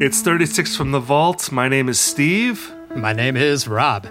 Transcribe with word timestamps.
It's 0.00 0.20
36 0.22 0.76
from 0.76 0.92
the 0.92 1.00
vault. 1.00 1.50
My 1.50 1.68
name 1.68 1.88
is 1.88 1.98
Steve, 1.98 2.72
My 2.94 3.12
name 3.12 3.36
is 3.36 3.66
Rob. 3.66 4.06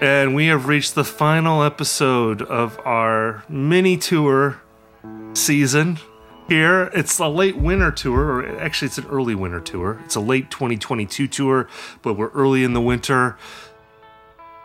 and 0.00 0.36
we 0.36 0.46
have 0.46 0.68
reached 0.68 0.94
the 0.94 1.02
final 1.02 1.64
episode 1.64 2.40
of 2.42 2.78
our 2.84 3.42
mini 3.48 3.96
tour 3.96 4.60
season 5.34 5.98
here. 6.48 6.90
It's 6.94 7.18
a 7.18 7.26
late 7.26 7.56
winter 7.56 7.90
tour, 7.90 8.20
or 8.20 8.60
actually, 8.60 8.86
it's 8.86 8.98
an 8.98 9.06
early 9.06 9.34
winter 9.34 9.58
tour. 9.60 10.00
It's 10.04 10.14
a 10.14 10.20
late 10.20 10.52
2022 10.52 11.26
tour, 11.26 11.68
but 12.02 12.14
we're 12.14 12.30
early 12.30 12.62
in 12.62 12.74
the 12.74 12.80
winter. 12.80 13.36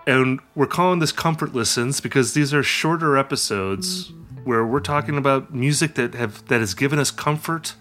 And 0.05 0.39
we're 0.53 0.67
calling 0.67 0.99
this 0.99 1.11
Comfort 1.11 1.55
Listens 1.55 1.99
because 1.99 2.33
these 2.33 2.53
are 2.53 2.61
shorter 2.61 3.17
episodes 3.17 4.11
where 4.44 4.63
we're 4.63 4.81
talking 4.81 5.17
about 5.17 5.51
music 5.51 5.95
that 5.95 6.13
have 6.13 6.45
that 6.49 6.59
has 6.59 6.75
given 6.75 6.99
us 6.99 7.09
comfort 7.09 7.73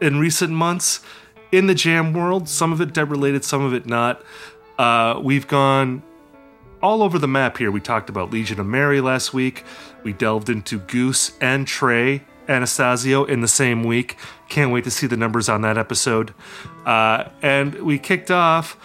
in 0.00 0.20
recent 0.20 0.52
months 0.52 1.00
in 1.52 1.66
the 1.66 1.74
jam 1.74 2.12
world. 2.12 2.48
Some 2.48 2.72
of 2.72 2.80
it 2.80 2.92
dead 2.92 3.10
related, 3.10 3.44
some 3.44 3.62
of 3.62 3.74
it 3.74 3.86
not. 3.86 4.22
Uh, 4.78 5.20
we've 5.22 5.46
gone 5.46 6.02
all 6.82 7.02
over 7.02 7.18
the 7.18 7.28
map 7.28 7.58
here. 7.58 7.70
We 7.70 7.80
talked 7.80 8.08
about 8.08 8.30
Legion 8.30 8.60
of 8.60 8.66
Mary 8.66 9.00
last 9.00 9.34
week. 9.34 9.64
We 10.04 10.12
delved 10.12 10.48
into 10.48 10.78
Goose 10.78 11.32
and 11.40 11.66
Trey 11.66 12.22
Anastasio 12.48 13.24
in 13.24 13.40
the 13.40 13.48
same 13.48 13.84
week. 13.84 14.16
Can't 14.48 14.72
wait 14.72 14.84
to 14.84 14.90
see 14.90 15.06
the 15.06 15.16
numbers 15.16 15.48
on 15.48 15.62
that 15.62 15.76
episode. 15.76 16.32
Uh, 16.86 17.28
and 17.42 17.74
we 17.82 17.98
kicked 17.98 18.30
off. 18.30 18.76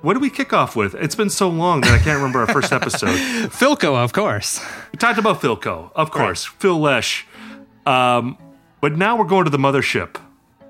What 0.00 0.14
did 0.14 0.22
we 0.22 0.30
kick 0.30 0.52
off 0.52 0.74
with? 0.74 0.94
It's 0.94 1.14
been 1.14 1.30
so 1.30 1.48
long 1.48 1.82
that 1.82 1.92
I 1.92 1.98
can't 1.98 2.16
remember 2.16 2.40
our 2.40 2.48
first 2.48 2.72
episode. 2.72 3.08
Philco, 3.50 3.94
of 3.94 4.12
course. 4.12 4.64
We 4.92 4.98
talked 4.98 5.18
about 5.18 5.40
Philco, 5.40 5.92
of 5.94 6.10
course, 6.10 6.44
Phil 6.44 6.78
Lesh. 6.78 7.24
Um, 7.86 8.36
but 8.80 8.96
now 8.96 9.16
we're 9.16 9.26
going 9.26 9.44
to 9.44 9.50
the 9.50 9.58
mothership. 9.58 10.16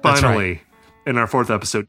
Finally, 0.03 0.53
right. 0.53 0.61
In 1.07 1.19
our 1.19 1.27
fourth 1.27 1.51
episode. 1.51 1.89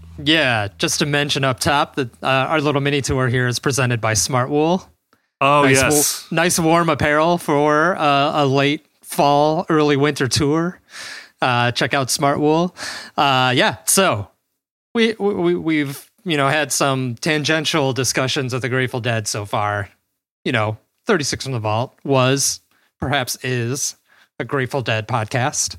Yeah, 0.23 0.67
just 0.77 0.99
to 0.99 1.05
mention 1.05 1.43
up 1.43 1.59
top 1.59 1.95
that 1.95 2.11
uh, 2.23 2.27
our 2.27 2.61
little 2.61 2.81
mini 2.81 3.01
tour 3.01 3.27
here 3.27 3.47
is 3.47 3.59
presented 3.59 4.01
by 4.01 4.13
Smartwool. 4.13 4.87
Oh, 5.39 5.63
nice, 5.63 5.81
yes. 5.81 6.27
nice 6.31 6.59
warm 6.59 6.89
apparel 6.89 7.37
for 7.37 7.95
uh, 7.97 8.43
a 8.43 8.45
late 8.45 8.85
fall, 9.01 9.65
early 9.69 9.97
winter 9.97 10.27
tour. 10.27 10.79
Uh, 11.41 11.71
check 11.71 11.93
out 11.93 12.09
Smartwool. 12.09 12.75
Uh, 13.17 13.51
yeah, 13.51 13.77
so 13.85 14.29
we, 14.93 15.13
we 15.13 15.55
we've 15.55 16.11
you 16.23 16.37
know 16.37 16.47
had 16.47 16.71
some 16.71 17.15
tangential 17.15 17.93
discussions 17.93 18.53
of 18.53 18.61
the 18.61 18.69
Grateful 18.69 18.99
Dead 18.99 19.27
so 19.27 19.45
far. 19.45 19.89
You 20.45 20.51
know, 20.51 20.77
36 21.07 21.43
from 21.45 21.53
the 21.53 21.59
Vault 21.59 21.97
was, 22.03 22.61
perhaps 22.99 23.37
is, 23.43 23.95
a 24.39 24.45
Grateful 24.45 24.81
Dead 24.81 25.07
podcast. 25.07 25.75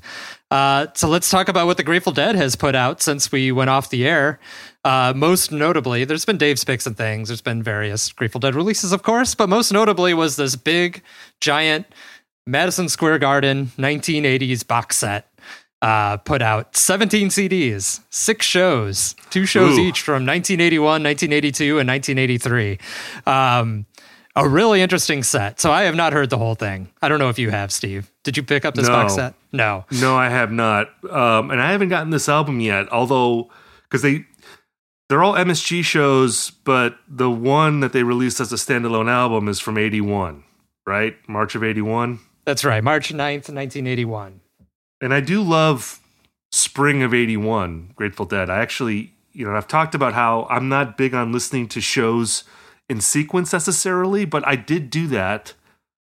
Uh, 0.53 0.85
so 0.93 1.07
let's 1.07 1.31
talk 1.31 1.49
about 1.49 1.65
what 1.65 1.77
the 1.77 1.83
Grateful 1.83 2.13
Dead 2.13 2.35
has 2.35 2.55
put 2.55 2.75
out 2.75 3.01
since 3.01 3.31
we 3.31 3.51
went 3.51 3.71
off 3.71 3.89
the 3.89 4.07
air. 4.07 4.39
Uh, 4.85 5.11
most 5.15 5.51
notably, 5.51 6.05
there's 6.05 6.25
been 6.25 6.37
Dave's 6.37 6.63
picks 6.63 6.85
and 6.85 6.95
things. 6.95 7.29
There's 7.29 7.41
been 7.41 7.63
various 7.63 8.11
Grateful 8.11 8.39
Dead 8.39 8.53
releases, 8.53 8.91
of 8.91 9.01
course, 9.01 9.33
but 9.33 9.49
most 9.49 9.71
notably 9.71 10.13
was 10.13 10.35
this 10.35 10.55
big, 10.55 11.01
giant 11.41 11.87
Madison 12.45 12.87
Square 12.87 13.17
Garden 13.17 13.71
1980s 13.79 14.67
box 14.67 14.97
set 14.97 15.27
uh, 15.83 16.15
put 16.17 16.41
out 16.41 16.77
17 16.77 17.27
CDs, 17.27 17.99
six 18.09 18.45
shows, 18.45 19.15
two 19.31 19.45
shows 19.45 19.77
Ooh. 19.77 19.81
each 19.81 20.01
from 20.01 20.25
1981, 20.25 21.03
1982, 21.03 21.79
and 21.79 21.89
1983. 21.89 22.79
Um, 23.25 23.85
a 24.35 24.47
really 24.47 24.81
interesting 24.81 25.23
set. 25.23 25.59
So 25.59 25.71
I 25.71 25.83
have 25.83 25.95
not 25.95 26.13
heard 26.13 26.29
the 26.29 26.37
whole 26.37 26.55
thing. 26.55 26.89
I 27.01 27.07
don't 27.07 27.19
know 27.19 27.29
if 27.29 27.37
you 27.37 27.51
have, 27.51 27.71
Steve. 27.71 28.11
Did 28.23 28.35
you 28.37 28.43
pick 28.43 28.65
up 28.65 28.73
this 28.75 28.87
No. 28.87 28.93
box 28.93 29.15
set? 29.15 29.35
No. 29.51 29.85
No, 29.91 30.15
I 30.15 30.29
have 30.29 30.51
not, 30.51 30.89
um, 31.11 31.51
and 31.51 31.61
I 31.61 31.71
haven't 31.71 31.89
gotten 31.89 32.09
this 32.09 32.27
album 32.27 32.59
yet. 32.59 32.91
Although, 32.91 33.49
because 33.83 34.01
they 34.01 34.25
they're 35.09 35.21
all 35.23 35.35
MSG 35.35 35.83
shows, 35.83 36.49
but 36.63 36.97
the 37.07 37.29
one 37.29 37.81
that 37.81 37.93
they 37.93 38.03
released 38.03 38.39
as 38.39 38.51
a 38.51 38.55
standalone 38.55 39.09
album 39.11 39.47
is 39.47 39.59
from 39.59 39.77
'81, 39.77 40.43
right? 40.87 41.15
March 41.27 41.53
of 41.55 41.63
'81. 41.63 42.19
That's 42.45 42.65
right. 42.65 42.83
March 42.83 43.09
9th, 43.13 43.49
1981. 43.49 44.39
And 45.01 45.13
I 45.13 45.19
do 45.21 45.41
love 45.41 45.99
Spring 46.51 47.01
of 47.03 47.13
81, 47.13 47.91
Grateful 47.95 48.25
Dead. 48.25 48.49
I 48.49 48.59
actually, 48.59 49.13
you 49.31 49.45
know, 49.45 49.55
I've 49.55 49.67
talked 49.67 49.95
about 49.95 50.13
how 50.13 50.47
I'm 50.49 50.67
not 50.69 50.97
big 50.97 51.13
on 51.13 51.31
listening 51.31 51.67
to 51.69 51.81
shows 51.81 52.43
in 52.93 53.01
sequence 53.01 53.51
necessarily, 53.51 54.23
but 54.23 54.47
I 54.47 54.55
did 54.55 54.91
do 54.91 55.07
that 55.07 55.55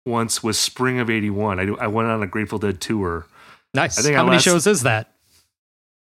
once 0.04 0.42
with 0.42 0.56
Spring 0.56 1.00
of 1.00 1.08
81. 1.08 1.58
I, 1.58 1.64
do, 1.64 1.78
I 1.78 1.86
went 1.86 2.08
on 2.08 2.22
a 2.22 2.26
Grateful 2.26 2.58
Dead 2.58 2.82
tour. 2.82 3.26
Nice. 3.72 3.98
I 3.98 4.02
think 4.02 4.14
How 4.14 4.22
I 4.22 4.24
many 4.26 4.36
last- 4.36 4.44
shows 4.44 4.66
is 4.66 4.82
that? 4.82 5.12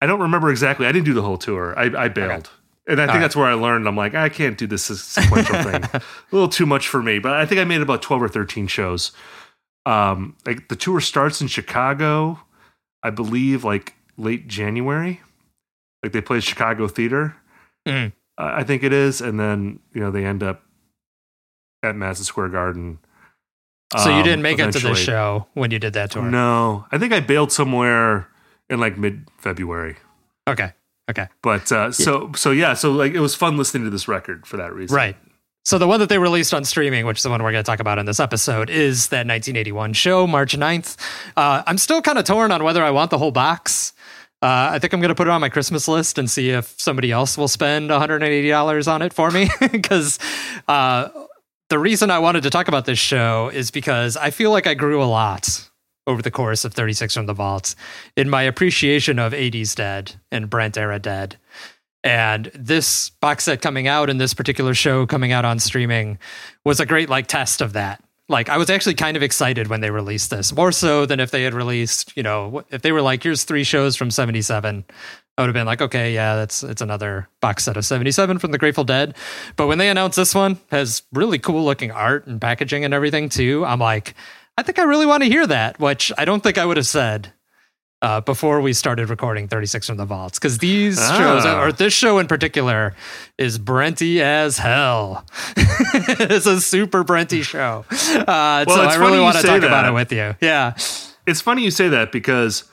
I 0.00 0.06
don't 0.06 0.20
remember 0.20 0.50
exactly. 0.50 0.86
I 0.86 0.92
didn't 0.92 1.06
do 1.06 1.14
the 1.14 1.22
whole 1.22 1.38
tour. 1.38 1.78
I, 1.78 2.04
I 2.04 2.08
bailed. 2.08 2.50
And 2.86 3.00
I 3.00 3.06
think 3.06 3.14
right. 3.14 3.20
that's 3.20 3.36
where 3.36 3.46
I 3.46 3.54
learned. 3.54 3.88
I'm 3.88 3.96
like, 3.96 4.14
I 4.14 4.28
can't 4.28 4.58
do 4.58 4.66
this 4.66 4.84
sequential 4.84 5.62
thing. 5.62 5.82
A 5.94 6.02
little 6.32 6.50
too 6.50 6.66
much 6.66 6.88
for 6.88 7.02
me. 7.02 7.20
But 7.20 7.32
I 7.32 7.46
think 7.46 7.60
I 7.60 7.64
made 7.64 7.80
about 7.80 8.02
12 8.02 8.24
or 8.24 8.28
13 8.28 8.66
shows. 8.66 9.12
Um, 9.86 10.36
like 10.44 10.68
the 10.68 10.76
tour 10.76 11.00
starts 11.00 11.40
in 11.40 11.46
Chicago, 11.46 12.40
I 13.02 13.10
believe, 13.10 13.64
like 13.64 13.94
late 14.18 14.48
January. 14.48 15.22
Like 16.02 16.12
they 16.12 16.20
play 16.20 16.40
Chicago 16.40 16.86
Theater, 16.88 17.36
uh, 18.36 18.52
I 18.56 18.64
think 18.64 18.82
it 18.82 18.92
is, 18.92 19.20
and 19.20 19.38
then 19.38 19.78
you 19.94 20.00
know 20.00 20.10
they 20.10 20.24
end 20.24 20.42
up 20.42 20.63
at 21.84 21.94
Madison 21.96 22.24
Square 22.24 22.48
Garden. 22.50 22.98
So 23.96 24.08
you 24.08 24.16
um, 24.16 24.24
didn't 24.24 24.42
make 24.42 24.58
it 24.58 24.62
to 24.62 24.68
eventually. 24.68 24.94
this 24.94 25.04
show 25.04 25.46
when 25.54 25.70
you 25.70 25.78
did 25.78 25.92
that 25.92 26.10
tour? 26.10 26.22
No, 26.22 26.86
I 26.90 26.98
think 26.98 27.12
I 27.12 27.20
bailed 27.20 27.52
somewhere 27.52 28.28
in 28.68 28.80
like 28.80 28.98
mid 28.98 29.28
February. 29.38 29.96
Okay. 30.48 30.72
Okay. 31.10 31.28
But 31.42 31.70
uh, 31.70 31.92
so 31.92 32.32
so 32.34 32.50
yeah, 32.50 32.74
so 32.74 32.90
like 32.92 33.12
it 33.12 33.20
was 33.20 33.34
fun 33.34 33.56
listening 33.56 33.84
to 33.84 33.90
this 33.90 34.08
record 34.08 34.46
for 34.46 34.56
that 34.56 34.72
reason. 34.74 34.96
Right. 34.96 35.16
So 35.64 35.78
the 35.78 35.86
one 35.86 35.98
that 36.00 36.10
they 36.10 36.18
released 36.18 36.52
on 36.52 36.64
streaming, 36.64 37.06
which 37.06 37.18
is 37.18 37.22
the 37.22 37.30
one 37.30 37.42
we're 37.42 37.52
going 37.52 37.64
to 37.64 37.66
talk 37.66 37.80
about 37.80 37.98
in 37.98 38.04
this 38.04 38.20
episode, 38.20 38.68
is 38.68 39.08
that 39.08 39.26
1981 39.26 39.94
show, 39.94 40.26
March 40.26 40.54
9th. 40.54 40.98
Uh, 41.38 41.62
I'm 41.66 41.78
still 41.78 42.02
kind 42.02 42.18
of 42.18 42.26
torn 42.26 42.52
on 42.52 42.62
whether 42.64 42.84
I 42.84 42.90
want 42.90 43.10
the 43.10 43.16
whole 43.16 43.30
box. 43.30 43.94
Uh, 44.42 44.72
I 44.72 44.78
think 44.78 44.92
I'm 44.92 45.00
going 45.00 45.08
to 45.08 45.14
put 45.14 45.26
it 45.26 45.30
on 45.30 45.40
my 45.40 45.48
Christmas 45.48 45.88
list 45.88 46.18
and 46.18 46.30
see 46.30 46.50
if 46.50 46.78
somebody 46.78 47.10
else 47.10 47.38
will 47.38 47.48
spend 47.48 47.88
$180 47.88 48.88
on 48.92 49.00
it 49.00 49.14
for 49.14 49.30
me. 49.30 49.48
Because 49.72 50.18
uh, 50.68 51.08
the 51.70 51.78
reason 51.78 52.10
I 52.10 52.18
wanted 52.18 52.42
to 52.42 52.50
talk 52.50 52.68
about 52.68 52.84
this 52.84 52.98
show 52.98 53.50
is 53.52 53.70
because 53.70 54.16
I 54.16 54.30
feel 54.30 54.50
like 54.50 54.66
I 54.66 54.74
grew 54.74 55.02
a 55.02 55.06
lot 55.06 55.68
over 56.06 56.20
the 56.20 56.30
course 56.30 56.64
of 56.64 56.74
36 56.74 57.14
from 57.14 57.26
the 57.26 57.32
Vaults 57.32 57.76
in 58.16 58.28
my 58.28 58.42
appreciation 58.42 59.18
of 59.18 59.32
80s 59.32 59.74
Dead 59.74 60.14
and 60.30 60.50
Brent 60.50 60.76
era 60.76 60.98
Dead. 60.98 61.36
And 62.02 62.50
this 62.54 63.10
box 63.10 63.44
set 63.44 63.62
coming 63.62 63.88
out 63.88 64.10
and 64.10 64.20
this 64.20 64.34
particular 64.34 64.74
show 64.74 65.06
coming 65.06 65.32
out 65.32 65.46
on 65.46 65.58
streaming 65.58 66.18
was 66.62 66.78
a 66.78 66.86
great 66.86 67.08
like 67.08 67.26
test 67.26 67.62
of 67.62 67.72
that. 67.72 68.02
Like 68.28 68.50
I 68.50 68.58
was 68.58 68.68
actually 68.68 68.94
kind 68.94 69.16
of 69.16 69.22
excited 69.22 69.68
when 69.68 69.80
they 69.80 69.90
released 69.90 70.30
this, 70.30 70.54
more 70.54 70.72
so 70.72 71.06
than 71.06 71.20
if 71.20 71.30
they 71.30 71.42
had 71.42 71.54
released, 71.54 72.14
you 72.16 72.22
know, 72.22 72.64
if 72.70 72.82
they 72.82 72.92
were 72.92 73.02
like, 73.02 73.22
here's 73.22 73.44
three 73.44 73.64
shows 73.64 73.96
from 73.96 74.10
77. 74.10 74.84
I 75.36 75.42
would 75.42 75.48
have 75.48 75.54
been 75.54 75.66
like, 75.66 75.82
okay, 75.82 76.14
yeah, 76.14 76.36
that's 76.36 76.62
it's 76.62 76.80
another 76.80 77.28
box 77.40 77.64
set 77.64 77.76
of 77.76 77.84
77 77.84 78.38
from 78.38 78.52
the 78.52 78.58
Grateful 78.58 78.84
Dead. 78.84 79.16
But 79.56 79.66
when 79.66 79.78
they 79.78 79.88
announced 79.88 80.16
this 80.16 80.34
one, 80.34 80.58
has 80.70 81.02
really 81.12 81.38
cool 81.40 81.64
looking 81.64 81.90
art 81.90 82.26
and 82.26 82.40
packaging 82.40 82.84
and 82.84 82.94
everything 82.94 83.28
too, 83.28 83.64
I'm 83.64 83.80
like, 83.80 84.14
I 84.56 84.62
think 84.62 84.78
I 84.78 84.82
really 84.84 85.06
want 85.06 85.24
to 85.24 85.28
hear 85.28 85.44
that, 85.46 85.80
which 85.80 86.12
I 86.16 86.24
don't 86.24 86.40
think 86.42 86.56
I 86.56 86.64
would 86.64 86.76
have 86.76 86.86
said 86.86 87.32
uh, 88.00 88.20
before 88.20 88.60
we 88.60 88.72
started 88.72 89.10
recording 89.10 89.48
36 89.48 89.88
from 89.88 89.96
the 89.96 90.04
vaults 90.04 90.38
because 90.38 90.58
these 90.58 90.98
Ah. 91.00 91.18
shows 91.18 91.44
or 91.46 91.72
this 91.72 91.92
show 91.92 92.18
in 92.20 92.28
particular 92.28 92.94
is 93.36 93.58
brenty 93.58 94.20
as 94.20 94.58
hell. 94.58 95.26
It's 95.56 96.46
a 96.46 96.60
super 96.60 97.02
brenty 97.02 97.42
show. 97.42 97.84
Uh, 97.90 98.64
Well, 98.68 98.76
so 98.76 98.82
i 98.82 98.94
really 98.96 99.18
want 99.20 99.36
to 99.38 99.42
talk 99.42 99.62
about 99.64 99.86
it 99.88 99.92
with 99.92 100.12
you. 100.12 100.36
Yeah. 100.40 100.74
It's 101.26 101.40
funny 101.40 101.64
you 101.64 101.70
say 101.72 101.88
that 101.88 102.12
because 102.12 102.64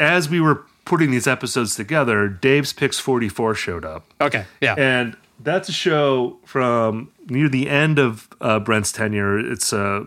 as 0.00 0.28
we 0.28 0.40
were 0.40 0.64
putting 0.84 1.10
these 1.10 1.26
episodes 1.26 1.74
together, 1.74 2.28
Dave's 2.28 2.72
Picks 2.72 2.98
44 2.98 3.54
showed 3.54 3.84
up. 3.84 4.04
okay 4.20 4.44
yeah 4.60 4.74
And 4.76 5.16
that's 5.40 5.68
a 5.68 5.72
show 5.72 6.38
from 6.44 7.10
near 7.26 7.48
the 7.48 7.68
end 7.68 7.98
of 7.98 8.28
uh, 8.40 8.60
Brent's 8.60 8.92
tenure. 8.92 9.38
It's 9.38 9.72
uh, 9.72 10.04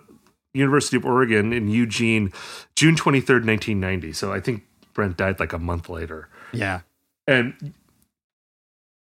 University 0.54 0.96
of 0.96 1.06
Oregon 1.06 1.52
in 1.52 1.68
Eugene, 1.68 2.32
June 2.76 2.96
23rd, 2.96 3.46
1990. 3.46 4.14
So 4.14 4.32
I 4.32 4.40
think 4.40 4.64
Brent 4.94 5.18
died 5.18 5.40
like 5.40 5.52
a 5.52 5.60
month 5.60 5.90
later. 5.90 6.30
yeah 6.54 6.82
And 7.28 7.74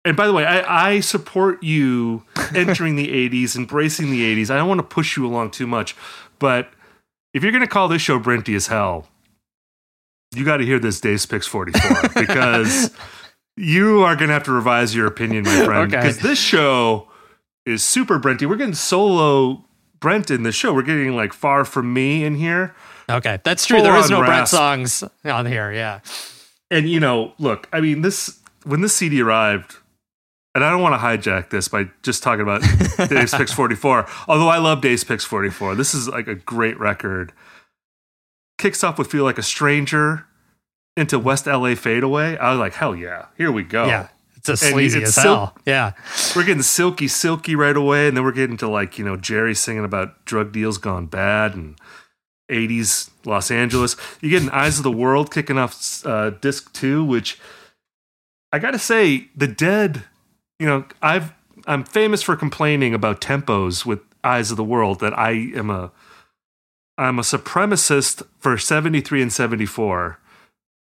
and 0.05 0.15
by 0.17 0.27
the 0.27 0.33
way, 0.33 0.45
I, 0.45 0.89
I 0.91 0.99
support 1.01 1.61
you 1.61 2.23
entering 2.55 2.95
the 2.95 3.07
80s, 3.29 3.55
embracing 3.55 4.11
the 4.11 4.21
80s. 4.35 4.49
I 4.49 4.57
don't 4.57 4.67
want 4.67 4.79
to 4.79 4.83
push 4.83 5.15
you 5.17 5.25
along 5.25 5.51
too 5.51 5.67
much, 5.67 5.95
but 6.39 6.71
if 7.33 7.43
you're 7.43 7.51
going 7.51 7.63
to 7.63 7.67
call 7.67 7.87
this 7.87 8.01
show 8.01 8.19
Brenty 8.19 8.55
as 8.55 8.67
hell, 8.67 9.07
you 10.31 10.45
got 10.45 10.57
to 10.57 10.65
hear 10.65 10.79
this 10.79 10.99
Dave's 10.99 11.25
Picks 11.25 11.47
44 11.47 12.09
because 12.15 12.91
you 13.57 14.03
are 14.03 14.15
going 14.15 14.27
to 14.27 14.33
have 14.33 14.43
to 14.43 14.51
revise 14.51 14.95
your 14.95 15.07
opinion, 15.07 15.43
my 15.43 15.65
friend. 15.65 15.93
Okay. 15.93 16.01
Because 16.01 16.19
this 16.19 16.39
show 16.39 17.07
is 17.65 17.83
super 17.83 18.19
Brenty. 18.19 18.47
We're 18.47 18.57
getting 18.57 18.73
solo 18.73 19.65
Brent 19.99 20.31
in 20.31 20.43
the 20.43 20.51
show. 20.51 20.73
We're 20.73 20.81
getting 20.83 21.15
like 21.15 21.33
Far 21.33 21.65
From 21.65 21.93
Me 21.93 22.23
in 22.23 22.35
here. 22.35 22.75
okay 23.09 23.39
that's 23.43 23.65
true 23.65 23.81
there 23.81 23.97
is 23.97 24.09
no 24.11 24.23
brent 24.23 24.47
songs 24.47 25.03
on 25.25 25.47
here 25.47 25.71
yeah 25.71 25.99
and 26.71 26.89
you 26.89 26.99
know, 26.99 27.33
look, 27.39 27.67
I 27.73 27.81
mean, 27.81 28.01
this 28.01 28.39
when 28.63 28.81
this 28.81 28.95
CD 28.95 29.21
arrived, 29.21 29.77
and 30.53 30.63
I 30.63 30.69
don't 30.69 30.81
want 30.81 30.93
to 30.93 30.99
hijack 30.99 31.49
this 31.49 31.67
by 31.67 31.89
just 32.03 32.21
talking 32.21 32.41
about 32.41 32.61
Dave's 33.09 33.33
Picks 33.33 33.51
44. 33.51 34.07
Although 34.27 34.49
I 34.49 34.57
love 34.57 34.81
Dave's 34.81 35.03
Picks 35.03 35.25
44, 35.25 35.75
this 35.75 35.93
is 35.93 36.07
like 36.07 36.27
a 36.27 36.35
great 36.35 36.79
record. 36.79 37.33
Kicks 38.59 38.83
off 38.83 38.99
with 38.99 39.09
"Feel 39.09 39.23
Like 39.23 39.39
a 39.39 39.43
Stranger" 39.43 40.25
into 40.95 41.17
West 41.17 41.47
LA 41.47 41.73
Fadeaway. 41.75 42.37
I 42.37 42.51
was 42.51 42.59
like, 42.59 42.73
hell 42.75 42.95
yeah, 42.95 43.25
here 43.37 43.51
we 43.51 43.63
go. 43.63 43.85
yeah 43.87 44.09
it's 44.35 44.47
And 44.49 44.57
sleazy 44.59 44.99
it's 44.99 45.17
as 45.17 45.21
sil- 45.23 45.35
hell 45.35 45.57
yeah 45.65 45.91
We're 46.35 46.45
getting 46.45 46.61
silky, 46.63 47.07
silky 47.09 47.55
right 47.55 47.75
away, 47.75 48.07
and 48.07 48.15
then 48.15 48.23
we're 48.23 48.31
getting 48.31 48.57
to 48.57 48.67
like 48.69 48.97
you 48.99 49.03
know 49.05 49.17
Jerry 49.17 49.53
singing 49.55 49.83
about 49.83 50.23
drug 50.25 50.51
deals 50.53 50.77
gone 50.77 51.07
bad 51.07 51.55
and 51.55 51.77
80s 52.49 53.09
Los 53.25 53.51
Angeles. 53.51 53.95
You're 54.21 54.31
getting 54.31 54.49
Eyes 54.49 54.77
of 54.77 54.83
the 54.83 54.91
World 54.91 55.31
kicking 55.33 55.57
off 55.57 56.05
uh, 56.05 56.31
disc 56.31 56.71
two, 56.73 57.03
which 57.03 57.39
I 58.51 58.59
got 58.59 58.71
to 58.71 58.79
say, 58.79 59.27
the 59.35 59.47
Dead. 59.47 60.03
You 60.57 60.67
know, 60.67 60.85
I've 61.01 61.31
I'm 61.67 61.83
famous 61.83 62.21
for 62.23 62.35
complaining 62.35 62.93
about 62.93 63.21
tempos 63.21 63.85
with 63.85 63.99
Eyes 64.23 64.51
of 64.51 64.57
the 64.57 64.63
World. 64.63 64.99
That 65.01 65.17
I 65.17 65.31
am 65.31 65.69
a 65.69 65.91
I'm 66.99 67.17
a 67.17 67.21
supremacist 67.23 68.23
for 68.39 68.57
73 68.57 69.21
and 69.21 69.31
74. 69.33 70.19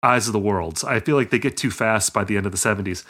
Eyes 0.03 0.27
of 0.27 0.33
the 0.33 0.39
Worlds. 0.39 0.83
I 0.83 0.99
feel 0.99 1.15
like 1.15 1.29
they 1.31 1.39
get 1.39 1.57
too 1.57 1.71
fast 1.71 2.13
by 2.13 2.23
the 2.23 2.37
end 2.37 2.45
of 2.45 2.51
the 2.51 2.57
70s. 2.57 3.03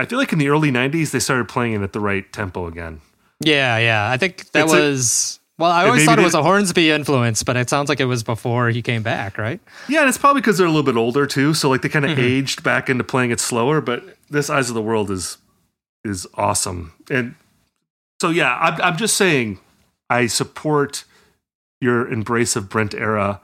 I 0.00 0.04
feel 0.04 0.18
like 0.18 0.32
in 0.32 0.38
the 0.38 0.48
early 0.48 0.70
90s 0.70 1.10
they 1.12 1.20
started 1.20 1.48
playing 1.48 1.74
it 1.74 1.82
at 1.82 1.92
the 1.92 2.00
right 2.00 2.30
tempo 2.32 2.66
again. 2.66 3.00
yeah 3.44 3.78
yeah 3.78 4.10
i 4.10 4.16
think 4.16 4.50
that 4.52 4.64
It's 4.64 4.72
a- 4.72 4.76
was 4.80 5.40
well 5.58 5.70
i 5.70 5.84
always 5.86 6.04
thought 6.04 6.18
it 6.18 6.22
was 6.24 6.34
a 6.34 6.42
hornsby 6.42 6.90
influence 6.90 7.42
but 7.42 7.56
it 7.56 7.68
sounds 7.70 7.88
like 7.88 8.00
it 8.00 8.04
was 8.06 8.22
before 8.22 8.70
he 8.70 8.80
came 8.82 9.02
back 9.02 9.38
right 9.38 9.60
Yeah, 9.88 10.00
and 10.00 10.08
it's 10.08 10.18
probably 10.18 10.40
because 10.40 10.58
they're 10.58 10.66
a 10.66 10.70
little 10.70 10.82
bit 10.92 10.96
older 10.96 11.26
too, 11.26 11.54
so 11.54 11.68
like 11.70 11.82
they 11.82 11.88
kind 11.88 12.04
of 12.04 12.12
Mm-hmm. 12.12 12.20
aged 12.20 12.62
back 12.62 12.90
into 12.90 13.04
playing 13.04 13.30
it 13.30 13.40
slower. 13.40 13.80
But 13.80 14.16
this 14.30 14.50
Eyes 14.50 14.68
of 14.68 14.74
the 14.74 14.82
World 14.82 15.10
is 15.10 15.38
is 16.04 16.26
awesome, 16.34 16.92
and 17.10 17.34
so 18.20 18.30
yeah, 18.30 18.56
I'm 18.60 18.80
I'm 18.82 18.96
just 18.96 19.16
saying 19.16 19.58
I 20.10 20.26
support 20.26 21.04
your 21.80 22.10
embrace 22.10 22.56
of 22.56 22.68
Brent 22.68 22.94
era 22.94 23.40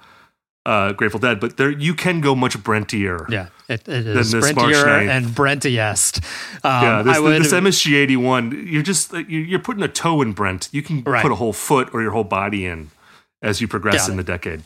uh, 0.66 0.92
Grateful 0.92 1.18
Dead, 1.20 1.40
but 1.40 1.56
there 1.56 1.70
you 1.70 1.94
can 1.94 2.20
go 2.20 2.34
much 2.34 2.62
Brentier. 2.62 3.26
Yeah, 3.30 3.48
it, 3.68 3.88
it 3.88 4.06
is 4.06 4.32
this 4.32 4.42
March 4.54 4.54
Brentier 4.56 4.84
9th. 4.84 5.08
and 5.08 5.34
Brentiest. 5.34 6.16
Um, 6.62 6.82
Yeah, 6.84 7.02
this, 7.02 7.16
I 7.16 7.20
would, 7.20 7.42
this 7.42 7.52
MSG 7.52 7.94
eighty 7.96 8.16
one, 8.16 8.66
you're 8.68 8.82
just 8.82 9.12
you- 9.12 9.24
you're 9.40 9.58
putting 9.58 9.82
a 9.82 9.88
toe 9.88 10.20
in 10.20 10.32
Brent. 10.32 10.68
You 10.70 10.82
can 10.82 11.02
Right. 11.02 11.22
put 11.22 11.32
a 11.32 11.36
whole 11.36 11.54
foot 11.54 11.88
or 11.94 12.02
your 12.02 12.10
whole 12.12 12.24
body 12.24 12.66
in 12.66 12.90
as 13.42 13.60
you 13.62 13.68
progress 13.68 14.06
Got 14.06 14.10
in 14.12 14.14
it. 14.20 14.22
the 14.26 14.32
decade. 14.32 14.62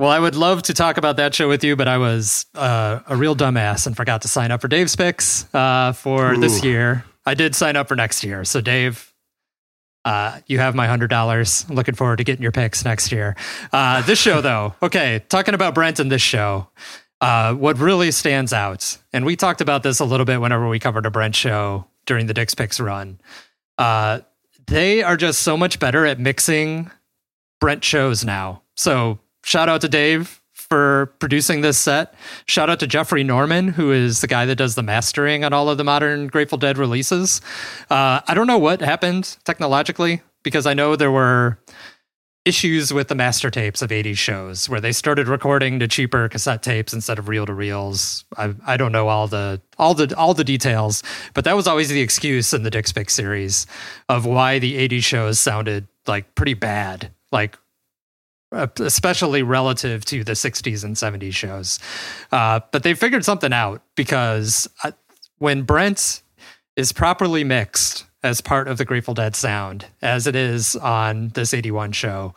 well, 0.00 0.10
I 0.10 0.18
would 0.18 0.34
love 0.34 0.62
to 0.64 0.74
talk 0.74 0.96
about 0.98 1.16
that 1.18 1.32
show 1.32 1.48
with 1.48 1.62
you, 1.62 1.76
but 1.76 1.86
I 1.86 1.96
was 1.98 2.44
uh, 2.56 2.98
a 3.06 3.14
real 3.16 3.36
dumbass 3.36 3.86
and 3.86 3.96
forgot 3.96 4.22
to 4.22 4.28
sign 4.28 4.50
up 4.50 4.60
for 4.60 4.68
Dave's 4.68 4.96
picks 4.96 5.46
uh, 5.54 5.92
for 5.92 6.36
this 6.36 6.64
year. 6.64 7.04
I 7.24 7.34
did 7.34 7.54
sign 7.54 7.76
up 7.76 7.86
for 7.88 7.94
next 7.96 8.22
year, 8.24 8.44
so 8.44 8.60
Dave, 8.60 9.12
Uh, 10.06 10.38
you 10.46 10.60
have 10.60 10.76
my 10.76 10.86
hundred 10.86 11.08
dollars. 11.08 11.68
Looking 11.68 11.96
forward 11.96 12.18
to 12.18 12.24
getting 12.24 12.42
your 12.42 12.52
picks 12.52 12.84
next 12.84 13.10
year. 13.10 13.34
Uh, 13.72 14.02
this 14.02 14.20
show, 14.20 14.40
though, 14.40 14.74
okay, 14.82 15.22
talking 15.28 15.54
about 15.54 15.74
Brent 15.74 15.98
in 15.98 16.08
this 16.08 16.22
show. 16.22 16.68
Uh, 17.20 17.54
what 17.54 17.78
really 17.78 18.12
stands 18.12 18.52
out, 18.52 18.98
and 19.12 19.24
we 19.26 19.34
talked 19.34 19.60
about 19.60 19.82
this 19.82 19.98
a 19.98 20.04
little 20.04 20.26
bit 20.26 20.40
whenever 20.40 20.68
we 20.68 20.78
covered 20.78 21.06
a 21.06 21.10
Brent 21.10 21.34
show 21.34 21.86
during 22.04 22.26
the 22.26 22.34
Dick's 22.34 22.54
Picks 22.54 22.78
run. 22.78 23.18
Uh, 23.78 24.20
they 24.66 25.02
are 25.02 25.16
just 25.16 25.40
so 25.40 25.56
much 25.56 25.80
better 25.80 26.06
at 26.06 26.20
mixing 26.20 26.90
Brent 27.58 27.82
shows 27.82 28.24
now. 28.24 28.62
So 28.76 29.18
shout 29.44 29.68
out 29.68 29.80
to 29.80 29.88
Dave 29.88 30.40
for 30.68 31.14
producing 31.18 31.60
this 31.60 31.78
set. 31.78 32.14
Shout 32.46 32.68
out 32.70 32.80
to 32.80 32.86
Jeffrey 32.86 33.24
Norman, 33.24 33.68
who 33.68 33.92
is 33.92 34.20
the 34.20 34.26
guy 34.26 34.46
that 34.46 34.56
does 34.56 34.74
the 34.74 34.82
mastering 34.82 35.44
on 35.44 35.52
all 35.52 35.68
of 35.68 35.78
the 35.78 35.84
modern 35.84 36.26
Grateful 36.28 36.58
Dead 36.58 36.78
releases. 36.78 37.40
Uh, 37.90 38.20
I 38.26 38.34
don't 38.34 38.46
know 38.46 38.58
what 38.58 38.80
happened 38.80 39.36
technologically 39.44 40.22
because 40.42 40.66
I 40.66 40.74
know 40.74 40.96
there 40.96 41.10
were 41.10 41.58
issues 42.46 42.94
with 42.94 43.08
the 43.08 43.14
master 43.14 43.50
tapes 43.50 43.82
of 43.82 43.90
80s 43.90 44.16
shows 44.16 44.68
where 44.68 44.80
they 44.80 44.92
started 44.92 45.26
recording 45.26 45.80
to 45.80 45.88
cheaper 45.88 46.28
cassette 46.28 46.62
tapes 46.62 46.94
instead 46.94 47.18
of 47.18 47.28
reel 47.28 47.44
to 47.44 47.52
reels. 47.52 48.24
I, 48.36 48.54
I 48.64 48.76
don't 48.76 48.92
know 48.92 49.08
all 49.08 49.26
the 49.26 49.60
all 49.78 49.94
the 49.94 50.16
all 50.16 50.32
the 50.32 50.44
details, 50.44 51.02
but 51.34 51.44
that 51.44 51.56
was 51.56 51.66
always 51.66 51.88
the 51.88 52.00
excuse 52.00 52.54
in 52.54 52.62
the 52.62 52.70
Dick's 52.70 52.92
Pick 52.92 53.10
series 53.10 53.66
of 54.08 54.24
why 54.24 54.60
the 54.60 54.88
80s 54.88 55.02
shows 55.02 55.40
sounded 55.40 55.88
like 56.06 56.36
pretty 56.36 56.54
bad, 56.54 57.10
like 57.32 57.58
especially 58.52 59.42
relative 59.42 60.04
to 60.06 60.24
the 60.24 60.32
60s 60.32 60.84
and 60.84 60.96
70s 60.96 61.34
shows. 61.34 61.78
Uh, 62.30 62.60
but 62.72 62.82
they 62.82 62.94
figured 62.94 63.24
something 63.24 63.52
out 63.52 63.82
because 63.96 64.68
uh, 64.84 64.92
when 65.38 65.62
Brent 65.62 66.22
is 66.76 66.92
properly 66.92 67.42
mixed 67.42 68.04
as 68.22 68.40
part 68.40 68.68
of 68.68 68.76
the 68.76 68.84
Grateful 68.84 69.14
Dead 69.14 69.36
sound, 69.36 69.86
as 70.02 70.26
it 70.26 70.34
is 70.34 70.76
on 70.76 71.28
this 71.30 71.54
81 71.54 71.92
show. 71.92 72.34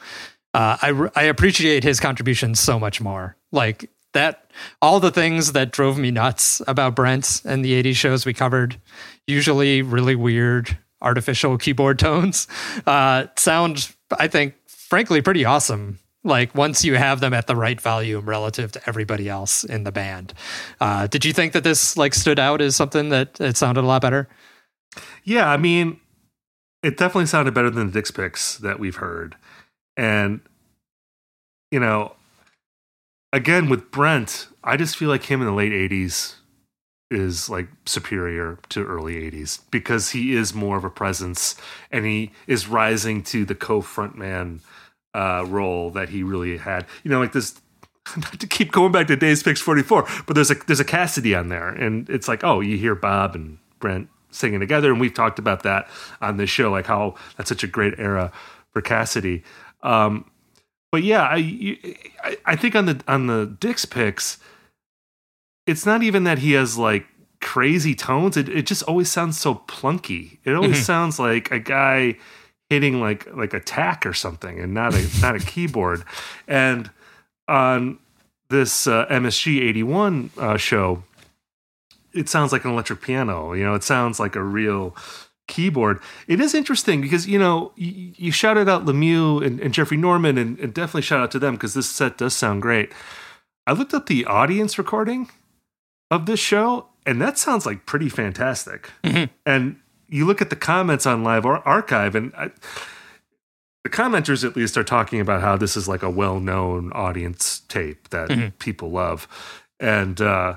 Uh, 0.54 0.78
I, 0.82 1.10
I 1.16 1.24
appreciate 1.24 1.84
his 1.84 2.00
contribution 2.00 2.56
so 2.56 2.80
much 2.80 3.02
more. 3.02 3.36
Like 3.52 3.90
that, 4.14 4.52
all 4.82 5.00
the 5.00 5.12
things 5.12 5.52
that 5.54 5.72
drove 5.72 5.98
me 5.98 6.12
nuts 6.12 6.62
about 6.68 6.96
Brent 6.96 7.42
and 7.44 7.66
the 7.66 7.82
80s 7.84 7.96
shows 7.96 8.26
we 8.26 8.34
covered, 8.34 8.80
usually 9.28 9.82
really 9.82 10.16
weird 10.16 10.78
artificial 11.02 11.58
keyboard 11.58 11.98
tones, 12.00 12.48
uh, 12.86 13.26
sound, 13.36 13.94
I 14.18 14.28
think, 14.28 14.56
frankly, 14.90 15.22
pretty 15.22 15.46
awesome. 15.46 16.00
Like 16.24 16.54
once 16.54 16.84
you 16.84 16.96
have 16.96 17.22
them 17.22 17.34
at 17.34 17.48
the 17.48 17.56
right 17.56 17.80
volume 17.80 18.28
relative 18.28 18.72
to 18.74 18.82
everybody 18.88 19.30
else 19.30 19.64
in 19.64 19.84
the 19.84 19.92
band. 19.92 20.34
Uh, 20.82 21.08
did 21.08 21.24
you 21.24 21.32
think 21.32 21.54
that 21.54 21.64
this 21.64 21.96
like 21.96 22.14
stood 22.14 22.40
out 22.40 22.60
as 22.60 22.76
something 22.76 23.10
that 23.10 23.40
it 23.40 23.56
sounded 23.56 23.82
a 23.82 23.88
lot 23.88 24.02
better? 24.02 24.28
Yeah, 25.24 25.50
I 25.50 25.58
mean, 25.58 26.00
it 26.84 26.98
definitely 26.98 27.28
sounded 27.28 27.54
better 27.54 27.70
than 27.70 27.88
the 27.88 27.94
Dick's 27.94 28.12
Picks 28.12 28.58
that 28.58 28.80
we've 28.80 28.98
heard. 28.98 29.36
And, 29.96 30.42
you 31.72 31.80
know, 31.80 32.16
again, 33.32 33.70
with 33.70 33.92
Brent, 33.92 34.48
I 34.64 34.76
just 34.76 34.98
feel 34.98 35.10
like 35.10 35.24
him 35.24 35.40
in 35.40 35.48
the 35.48 35.54
late 35.54 35.72
80s 35.72 36.36
is 37.12 37.50
like 37.50 37.68
superior 37.86 38.60
to 38.70 38.86
early 38.86 39.16
80s 39.16 39.60
because 39.72 40.12
he 40.12 40.34
is 40.34 40.54
more 40.54 40.78
of 40.78 40.84
a 40.84 40.90
presence 40.90 41.56
and 41.92 42.06
he 42.06 42.32
is 42.46 42.68
rising 42.68 43.24
to 43.24 43.46
the 43.46 43.56
co 43.56 43.82
frontman 43.82 44.60
uh, 45.20 45.44
role 45.44 45.92
that 45.92 46.10
he 46.10 46.24
really 46.24 46.58
had. 46.58 46.86
You 47.04 47.12
know, 47.12 47.20
like 47.20 47.34
this 47.34 47.60
not 48.16 48.40
to 48.40 48.48
keep 48.48 48.72
going 48.72 48.92
back 48.92 49.08
to 49.08 49.16
Dave's 49.16 49.44
Picks 49.44 49.62
44, 49.62 50.08
but 50.26 50.34
there's 50.34 50.50
a 50.50 50.56
there's 50.68 50.80
a 50.80 50.86
Cassidy 50.86 51.36
on 51.36 51.50
there, 51.50 51.70
and 51.70 52.10
it's 52.10 52.28
like, 52.28 52.44
oh, 52.44 52.62
you 52.62 52.78
hear 52.78 52.96
Bob 52.96 53.36
and 53.36 53.58
Brent 53.80 54.10
singing 54.32 54.60
together, 54.60 54.92
and 54.92 55.00
we've 55.00 55.14
talked 55.14 55.40
about 55.40 55.64
that 55.64 55.90
on 56.22 56.38
this 56.38 56.50
show, 56.50 56.72
like 56.72 56.86
how 56.86 57.16
that's 57.38 57.50
such 57.50 57.64
a 57.64 57.68
great 57.68 57.96
era 57.98 58.32
for 58.72 58.82
Cassidy. 58.82 59.44
Um, 59.84 60.30
but 60.92 61.04
yeah, 61.04 61.24
I, 61.24 61.78
I 62.24 62.38
I 62.46 62.56
think 62.56 62.76
on 62.76 62.86
the 62.86 63.04
on 63.08 63.28
the 63.28 63.58
Dick's 63.60 63.86
picks, 63.86 64.38
it's 65.68 65.86
not 65.86 66.02
even 66.02 66.24
that 66.24 66.40
he 66.40 66.54
has 66.54 66.78
like 66.78 67.06
crazy 67.42 67.94
tones. 67.94 68.38
It 68.38 68.48
it 68.48 68.66
just 68.66 68.84
always 68.84 69.12
sounds 69.12 69.38
so 69.38 69.56
plunky. 69.68 70.38
It 70.46 70.56
always 70.56 70.78
mm-hmm. 70.78 70.84
sounds 70.84 71.20
like 71.20 71.52
a 71.52 71.60
guy 71.60 72.16
hitting 72.70 73.00
like 73.00 73.28
like 73.36 73.54
a 73.54 73.60
tack 73.60 74.06
or 74.06 74.14
something, 74.14 74.60
and 74.60 74.74
not 74.74 74.94
a 74.94 75.08
not 75.22 75.36
a 75.36 75.40
keyboard. 75.40 76.04
And 76.48 76.90
on 77.48 78.00
this 78.50 78.88
uh, 78.88 79.06
MSG 79.08 79.62
eighty 79.62 79.84
one 79.84 80.30
uh, 80.38 80.58
show, 80.58 81.04
it 82.14 82.30
sounds 82.30 82.52
like 82.52 82.66
an 82.66 82.72
electric 82.72 83.02
piano. 83.02 83.54
You 83.54 83.64
know, 83.64 83.76
it 83.76 83.84
sounds 83.84 84.20
like 84.20 84.36
a 84.36 84.44
real 84.44 84.96
keyboard. 85.48 86.00
It 86.28 86.40
is 86.40 86.54
interesting 86.54 87.02
because 87.02 87.28
you 87.28 87.40
know 87.40 87.74
you, 87.76 88.14
you 88.16 88.32
shouted 88.32 88.70
out 88.70 88.86
Lemieux 88.86 89.46
and, 89.46 89.60
and 89.60 89.74
Jeffrey 89.74 89.98
Norman, 89.98 90.38
and, 90.38 90.58
and, 90.60 90.74
definitely 90.74 91.02
shout 91.02 91.22
out 91.22 91.32
to 91.32 91.40
them 91.40 91.56
because 91.56 91.74
this 91.74 91.90
set 91.90 92.18
does 92.18 92.36
sound 92.36 92.62
great. 92.62 92.94
I 93.68 93.74
looked 93.74 93.94
up 93.94 94.06
the 94.06 94.26
audience 94.26 94.78
recording 94.78 95.30
of 96.10 96.26
this 96.26 96.40
show, 96.40 96.88
and 97.06 97.22
that 97.22 97.38
sounds 97.38 97.66
like 97.66 97.86
pretty 97.86 98.10
fantastic. 98.10 98.92
Mm-hmm. 99.04 99.26
And 99.46 99.78
you 100.10 100.26
look 100.26 100.42
at 100.42 100.50
the 100.50 100.56
comments 100.56 101.06
on 101.06 101.24
Live 101.24 101.46
Archive, 101.46 102.16
and 102.16 102.34
I, 102.36 102.52
the 103.84 103.90
commenters 103.90 104.44
at 104.44 104.56
least 104.56 104.78
are 104.78 104.84
talking 104.84 105.22
about 105.22 105.42
how 105.42 105.56
this 105.56 105.78
is 105.78 105.88
like 105.88 106.04
a 106.04 106.10
well-known 106.10 106.92
audience 106.94 107.62
tape 107.68 108.10
that 108.10 108.30
mm-hmm. 108.30 108.50
people 108.58 108.92
love, 108.92 109.28
and. 109.80 110.20
uh 110.22 110.56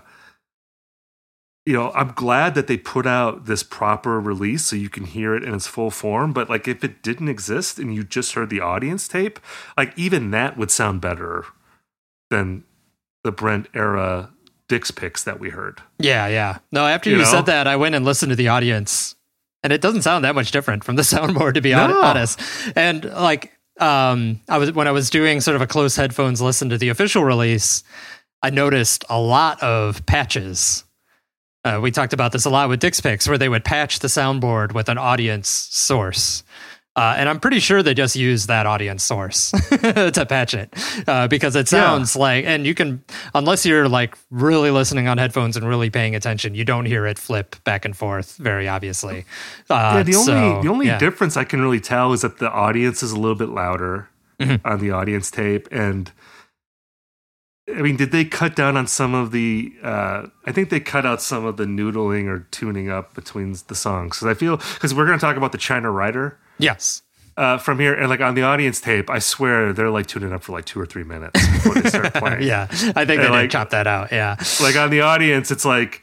you 1.64 1.74
know, 1.74 1.92
I'm 1.92 2.12
glad 2.12 2.54
that 2.56 2.66
they 2.66 2.76
put 2.76 3.06
out 3.06 3.46
this 3.46 3.62
proper 3.62 4.18
release 4.18 4.66
so 4.66 4.74
you 4.74 4.88
can 4.88 5.04
hear 5.04 5.34
it 5.36 5.44
in 5.44 5.54
its 5.54 5.66
full 5.66 5.90
form. 5.90 6.32
But 6.32 6.50
like, 6.50 6.66
if 6.66 6.82
it 6.82 7.02
didn't 7.02 7.28
exist 7.28 7.78
and 7.78 7.94
you 7.94 8.02
just 8.02 8.34
heard 8.34 8.50
the 8.50 8.60
audience 8.60 9.06
tape, 9.06 9.38
like 9.76 9.96
even 9.96 10.32
that 10.32 10.56
would 10.56 10.70
sound 10.70 11.00
better 11.00 11.44
than 12.30 12.64
the 13.22 13.30
Brent 13.30 13.68
era 13.74 14.32
Dick's 14.68 14.90
picks 14.90 15.22
that 15.22 15.38
we 15.38 15.50
heard. 15.50 15.80
Yeah, 15.98 16.26
yeah. 16.26 16.58
No, 16.72 16.86
after 16.86 17.10
you, 17.10 17.16
you 17.16 17.22
know? 17.22 17.30
said 17.30 17.46
that, 17.46 17.68
I 17.68 17.76
went 17.76 17.94
and 17.94 18.04
listened 18.04 18.30
to 18.30 18.36
the 18.36 18.48
audience, 18.48 19.14
and 19.62 19.72
it 19.72 19.80
doesn't 19.80 20.02
sound 20.02 20.24
that 20.24 20.34
much 20.34 20.50
different 20.50 20.84
from 20.84 20.96
the 20.96 21.02
soundboard, 21.02 21.54
to 21.54 21.60
be 21.60 21.72
no. 21.72 22.00
honest. 22.02 22.40
And 22.76 23.04
like, 23.04 23.52
um, 23.80 24.40
I 24.48 24.58
was 24.58 24.72
when 24.72 24.86
I 24.86 24.92
was 24.92 25.10
doing 25.10 25.40
sort 25.40 25.56
of 25.56 25.62
a 25.62 25.66
close 25.66 25.96
headphones 25.96 26.40
listen 26.40 26.68
to 26.70 26.78
the 26.78 26.90
official 26.90 27.24
release, 27.24 27.82
I 28.42 28.50
noticed 28.50 29.04
a 29.08 29.20
lot 29.20 29.62
of 29.62 30.04
patches 30.06 30.84
uh, 31.64 31.78
we 31.80 31.90
talked 31.90 32.12
about 32.12 32.32
this 32.32 32.44
a 32.44 32.50
lot 32.50 32.68
with 32.68 32.80
Dick's 32.80 33.00
Picks, 33.00 33.28
where 33.28 33.38
they 33.38 33.48
would 33.48 33.64
patch 33.64 34.00
the 34.00 34.08
soundboard 34.08 34.72
with 34.72 34.88
an 34.88 34.98
audience 34.98 35.48
source. 35.48 36.42
Uh, 36.94 37.14
and 37.16 37.26
I'm 37.26 37.40
pretty 37.40 37.58
sure 37.58 37.82
they 37.82 37.94
just 37.94 38.16
use 38.16 38.46
that 38.48 38.66
audience 38.66 39.02
source 39.02 39.50
to 39.70 40.26
patch 40.28 40.52
it 40.52 40.74
uh, 41.08 41.26
because 41.26 41.56
it 41.56 41.66
sounds 41.66 42.14
yeah. 42.14 42.20
like, 42.20 42.44
and 42.44 42.66
you 42.66 42.74
can, 42.74 43.02
unless 43.34 43.64
you're 43.64 43.88
like 43.88 44.18
really 44.30 44.70
listening 44.70 45.08
on 45.08 45.16
headphones 45.16 45.56
and 45.56 45.66
really 45.66 45.88
paying 45.88 46.14
attention, 46.14 46.54
you 46.54 46.66
don't 46.66 46.84
hear 46.84 47.06
it 47.06 47.18
flip 47.18 47.56
back 47.64 47.86
and 47.86 47.96
forth 47.96 48.36
very 48.36 48.68
obviously. 48.68 49.24
Uh, 49.70 49.94
yeah, 49.96 50.02
the 50.02 50.14
only 50.14 50.24
so, 50.26 50.62
the 50.62 50.68
only 50.68 50.86
yeah. 50.86 50.98
difference 50.98 51.38
I 51.38 51.44
can 51.44 51.62
really 51.62 51.80
tell 51.80 52.12
is 52.12 52.20
that 52.20 52.38
the 52.38 52.50
audience 52.50 53.02
is 53.02 53.12
a 53.12 53.18
little 53.18 53.36
bit 53.36 53.48
louder 53.48 54.10
mm-hmm. 54.38 54.66
on 54.66 54.78
the 54.78 54.90
audience 54.90 55.30
tape, 55.30 55.68
and 55.72 56.12
I 57.68 57.80
mean, 57.80 57.96
did 57.96 58.10
they 58.10 58.24
cut 58.24 58.56
down 58.56 58.76
on 58.76 58.86
some 58.86 59.14
of 59.14 59.30
the? 59.30 59.72
Uh, 59.82 60.26
I 60.44 60.52
think 60.52 60.70
they 60.70 60.80
cut 60.80 61.06
out 61.06 61.22
some 61.22 61.44
of 61.44 61.56
the 61.56 61.64
noodling 61.64 62.26
or 62.26 62.40
tuning 62.50 62.90
up 62.90 63.14
between 63.14 63.56
the 63.68 63.74
songs 63.74 64.18
because 64.18 64.26
I 64.26 64.34
feel 64.34 64.56
because 64.56 64.94
we're 64.94 65.06
going 65.06 65.18
to 65.18 65.24
talk 65.24 65.36
about 65.36 65.52
the 65.52 65.58
China 65.58 65.90
Rider. 65.90 66.38
Yes. 66.62 67.02
Uh, 67.36 67.56
from 67.56 67.78
here 67.78 67.94
and 67.94 68.10
like 68.10 68.20
on 68.20 68.34
the 68.34 68.42
audience 68.42 68.80
tape, 68.80 69.08
I 69.08 69.18
swear 69.18 69.72
they're 69.72 69.90
like 69.90 70.06
tuning 70.06 70.32
up 70.32 70.42
for 70.42 70.52
like 70.52 70.66
two 70.66 70.78
or 70.78 70.84
three 70.84 71.04
minutes 71.04 71.40
before 71.48 71.74
they 71.74 71.88
start 71.88 72.12
playing. 72.14 72.42
yeah, 72.42 72.66
I 72.70 73.06
think 73.06 73.20
and 73.20 73.20
they 73.20 73.28
like, 73.28 73.50
chop 73.50 73.70
that 73.70 73.86
out. 73.86 74.12
Yeah, 74.12 74.36
like 74.60 74.76
on 74.76 74.90
the 74.90 75.00
audience, 75.00 75.50
it's 75.50 75.64
like 75.64 76.02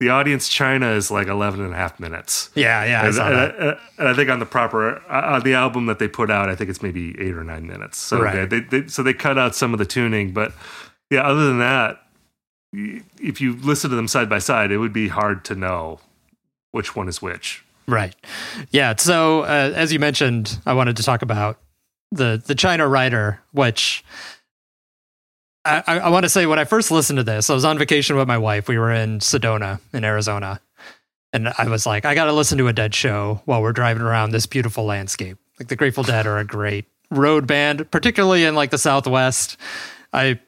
the 0.00 0.08
audience 0.08 0.48
China 0.48 0.92
is 0.92 1.10
like 1.10 1.28
11 1.28 1.62
and 1.62 1.74
a 1.74 1.76
half 1.76 2.00
minutes. 2.00 2.48
Yeah, 2.54 2.84
yeah. 2.84 3.06
And 3.06 3.18
I, 3.18 3.30
and 3.30 3.62
I, 3.62 3.78
and 3.98 4.08
I 4.08 4.14
think 4.14 4.30
on 4.30 4.38
the 4.38 4.46
proper, 4.46 4.96
uh, 5.10 5.34
on 5.34 5.42
the 5.42 5.52
album 5.52 5.86
that 5.86 5.98
they 5.98 6.08
put 6.08 6.30
out, 6.30 6.48
I 6.48 6.54
think 6.54 6.70
it's 6.70 6.82
maybe 6.82 7.10
eight 7.20 7.36
or 7.36 7.44
nine 7.44 7.66
minutes. 7.66 7.98
So 7.98 8.18
right. 8.18 8.48
they, 8.48 8.60
they, 8.60 8.86
so 8.88 9.02
they 9.02 9.12
cut 9.12 9.38
out 9.38 9.54
some 9.54 9.74
of 9.74 9.78
the 9.78 9.84
tuning. 9.84 10.32
But 10.32 10.52
yeah, 11.10 11.20
other 11.20 11.46
than 11.46 11.58
that, 11.58 12.02
if 12.72 13.42
you 13.42 13.56
listen 13.56 13.90
to 13.90 13.96
them 13.96 14.08
side 14.08 14.30
by 14.30 14.38
side, 14.38 14.72
it 14.72 14.78
would 14.78 14.94
be 14.94 15.08
hard 15.08 15.44
to 15.46 15.54
know 15.54 16.00
which 16.70 16.96
one 16.96 17.06
is 17.06 17.20
which. 17.20 17.62
Right. 17.86 18.14
Yeah. 18.70 18.94
So 18.96 19.42
uh, 19.42 19.72
as 19.74 19.92
you 19.92 19.98
mentioned, 19.98 20.58
I 20.66 20.74
wanted 20.74 20.96
to 20.96 21.02
talk 21.02 21.22
about 21.22 21.58
the 22.12 22.42
the 22.44 22.54
China 22.54 22.86
Rider, 22.86 23.40
which 23.52 24.04
I, 25.64 25.82
I, 25.86 26.08
want 26.08 26.24
to 26.24 26.28
say 26.28 26.46
when 26.46 26.58
I 26.58 26.64
first 26.64 26.90
listened 26.90 27.18
to 27.18 27.22
this, 27.22 27.50
I 27.50 27.54
was 27.54 27.64
on 27.64 27.78
vacation 27.78 28.16
with 28.16 28.26
my 28.26 28.38
wife. 28.38 28.66
We 28.66 28.78
were 28.78 28.92
in 28.92 29.18
Sedona 29.18 29.80
in 29.92 30.04
Arizona. 30.04 30.60
And 31.32 31.48
I 31.48 31.68
was 31.68 31.86
like, 31.86 32.04
I 32.04 32.14
got 32.14 32.24
to 32.24 32.32
listen 32.32 32.58
to 32.58 32.66
a 32.66 32.72
Dead 32.72 32.94
show 32.94 33.40
while 33.44 33.62
we're 33.62 33.72
driving 33.72 34.02
around 34.02 34.30
this 34.30 34.46
beautiful 34.46 34.84
landscape. 34.84 35.38
Like 35.58 35.68
the 35.68 35.76
Grateful 35.76 36.02
Dead 36.02 36.26
are 36.26 36.38
a 36.38 36.44
great 36.44 36.86
road 37.10 37.46
band, 37.46 37.90
particularly 37.90 38.44
in 38.44 38.54
like 38.54 38.70
the 38.70 38.78
Southwest. 38.78 39.56
I 40.12 40.40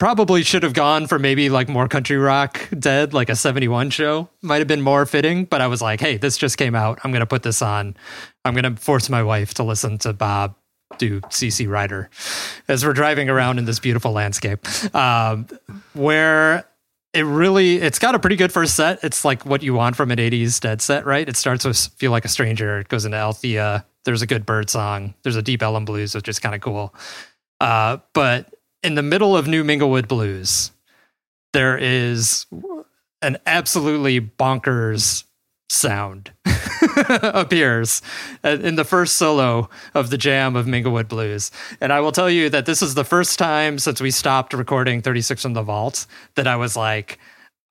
probably 0.00 0.42
should 0.42 0.62
have 0.62 0.72
gone 0.72 1.06
for 1.06 1.18
maybe 1.18 1.50
like 1.50 1.68
more 1.68 1.86
country 1.86 2.16
rock 2.16 2.68
dead, 2.76 3.12
like 3.14 3.28
a 3.28 3.36
71 3.36 3.90
show 3.90 4.28
might 4.42 4.58
have 4.58 4.66
been 4.66 4.80
more 4.80 5.06
fitting. 5.06 5.44
But 5.44 5.60
I 5.60 5.68
was 5.68 5.80
like, 5.80 6.00
hey, 6.00 6.16
this 6.16 6.36
just 6.38 6.56
came 6.56 6.74
out. 6.74 6.98
I'm 7.04 7.12
going 7.12 7.20
to 7.20 7.26
put 7.26 7.42
this 7.44 7.62
on. 7.62 7.96
I'm 8.44 8.54
going 8.54 8.74
to 8.74 8.80
force 8.80 9.08
my 9.10 9.22
wife 9.22 9.54
to 9.54 9.62
listen 9.62 9.98
to 9.98 10.12
Bob 10.12 10.56
do 10.98 11.20
CC 11.20 11.68
Rider 11.68 12.10
as 12.66 12.84
we're 12.84 12.94
driving 12.94 13.28
around 13.28 13.58
in 13.58 13.64
this 13.66 13.78
beautiful 13.78 14.10
landscape. 14.10 14.66
Um, 14.94 15.46
where 15.92 16.64
it 17.12 17.22
really 17.22 17.76
it's 17.76 17.98
got 17.98 18.14
a 18.14 18.18
pretty 18.18 18.36
good 18.36 18.52
first 18.52 18.74
set. 18.74 19.04
It's 19.04 19.24
like 19.24 19.44
what 19.44 19.62
you 19.62 19.74
want 19.74 19.96
from 19.96 20.10
an 20.10 20.18
80s 20.18 20.60
dead 20.60 20.80
set, 20.80 21.04
right? 21.04 21.28
It 21.28 21.36
starts 21.36 21.64
with 21.64 21.76
Feel 21.76 22.10
Like 22.10 22.24
a 22.24 22.28
Stranger, 22.28 22.80
it 22.80 22.88
goes 22.88 23.04
into 23.04 23.18
Althea, 23.18 23.84
there's 24.04 24.22
a 24.22 24.26
good 24.26 24.46
bird 24.46 24.70
song, 24.70 25.14
there's 25.22 25.36
a 25.36 25.42
Deep 25.42 25.60
Elem 25.60 25.84
Blues, 25.84 26.14
which 26.14 26.28
is 26.28 26.38
kind 26.38 26.54
of 26.54 26.60
cool. 26.62 26.94
Uh, 27.60 27.98
but 28.14 28.52
in 28.82 28.94
the 28.94 29.02
middle 29.02 29.36
of 29.36 29.46
New 29.46 29.64
Minglewood 29.64 30.08
Blues, 30.08 30.72
there 31.52 31.76
is 31.76 32.46
an 33.22 33.36
absolutely 33.46 34.20
bonkers 34.20 35.24
sound 35.68 36.32
appears 37.22 38.02
in 38.42 38.74
the 38.74 38.84
first 38.84 39.16
solo 39.16 39.68
of 39.94 40.10
the 40.10 40.18
jam 40.18 40.56
of 40.56 40.66
Minglewood 40.66 41.08
Blues. 41.08 41.50
And 41.80 41.92
I 41.92 42.00
will 42.00 42.12
tell 42.12 42.30
you 42.30 42.48
that 42.50 42.66
this 42.66 42.82
is 42.82 42.94
the 42.94 43.04
first 43.04 43.38
time 43.38 43.78
since 43.78 44.00
we 44.00 44.10
stopped 44.10 44.52
recording 44.52 45.00
36 45.02 45.42
from 45.42 45.52
the 45.52 45.62
Vault 45.62 46.06
that 46.34 46.46
I 46.46 46.56
was 46.56 46.76
like, 46.76 47.18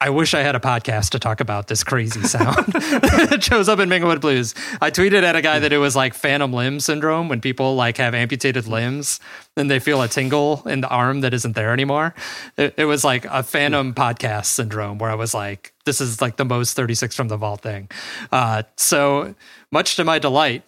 I 0.02 0.12
wish 0.12 0.34
I 0.34 0.44
had 0.44 0.56
a 0.56 0.60
podcast 0.60 1.10
to 1.10 1.20
talk 1.20 1.42
about 1.42 1.68
this 1.68 1.84
crazy 1.84 2.24
sound 2.24 2.56
that 2.68 3.44
shows 3.44 3.68
up 3.68 3.80
in 3.80 3.90
Minglewood 3.90 4.22
Blues. 4.22 4.56
I 4.80 4.92
tweeted 4.92 5.24
at 5.24 5.36
a 5.36 5.42
guy 5.42 5.60
that 5.60 5.74
it 5.74 5.78
was 5.78 5.94
like 5.94 6.14
phantom 6.14 6.54
limb 6.54 6.80
syndrome 6.80 7.28
when 7.28 7.42
people 7.42 7.76
like 7.76 7.98
have 7.98 8.16
amputated 8.16 8.66
limbs 8.66 9.20
and 9.58 9.70
they 9.70 9.80
feel 9.80 10.02
a 10.02 10.08
tingle 10.08 10.64
in 10.66 10.80
the 10.80 10.88
arm 10.88 11.20
that 11.20 11.34
isn't 11.34 11.52
there 11.54 11.74
anymore. 11.74 12.16
It, 12.56 12.76
it 12.78 12.86
was 12.86 13.04
like 13.04 13.26
a 13.26 13.44
phantom 13.44 13.94
podcast 13.94 14.46
syndrome 14.46 15.00
where 15.00 15.12
I 15.12 15.16
was 15.16 15.34
like, 15.34 15.74
this 15.84 16.00
is 16.00 16.22
like 16.22 16.38
the 16.38 16.46
most 16.46 16.78
36 16.78 17.14
from 17.14 17.28
the 17.28 17.36
vault 17.36 17.60
thing. 17.60 17.90
Uh, 18.32 18.64
so 18.78 19.36
much 19.70 19.98
to 19.98 20.06
my 20.06 20.18
delight, 20.18 20.64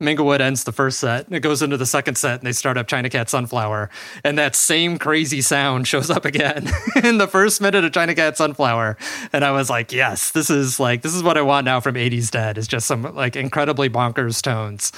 Minglewood 0.00 0.40
ends 0.40 0.62
the 0.62 0.70
first 0.70 1.00
set 1.00 1.26
and 1.26 1.34
it 1.34 1.40
goes 1.40 1.60
into 1.60 1.76
the 1.76 1.86
second 1.86 2.16
set 2.16 2.38
and 2.38 2.46
they 2.46 2.52
start 2.52 2.76
up 2.76 2.86
China 2.86 3.10
Cat 3.10 3.28
Sunflower. 3.28 3.90
And 4.22 4.38
that 4.38 4.54
same 4.54 4.96
crazy 4.96 5.40
sound 5.40 5.88
shows 5.88 6.08
up 6.08 6.24
again 6.24 6.70
in 7.02 7.18
the 7.18 7.26
first 7.26 7.60
minute 7.60 7.84
of 7.84 7.92
China 7.92 8.14
Cat 8.14 8.36
Sunflower. 8.36 8.96
And 9.32 9.44
I 9.44 9.50
was 9.50 9.68
like, 9.68 9.90
yes, 9.90 10.30
this 10.30 10.50
is 10.50 10.78
like, 10.78 11.02
this 11.02 11.14
is 11.14 11.24
what 11.24 11.36
I 11.36 11.42
want 11.42 11.64
now 11.64 11.80
from 11.80 11.96
80s 11.96 12.30
Dead 12.30 12.58
is 12.58 12.68
just 12.68 12.86
some 12.86 13.02
like 13.14 13.34
incredibly 13.34 13.90
bonkers 13.90 14.40
tones. 14.40 14.92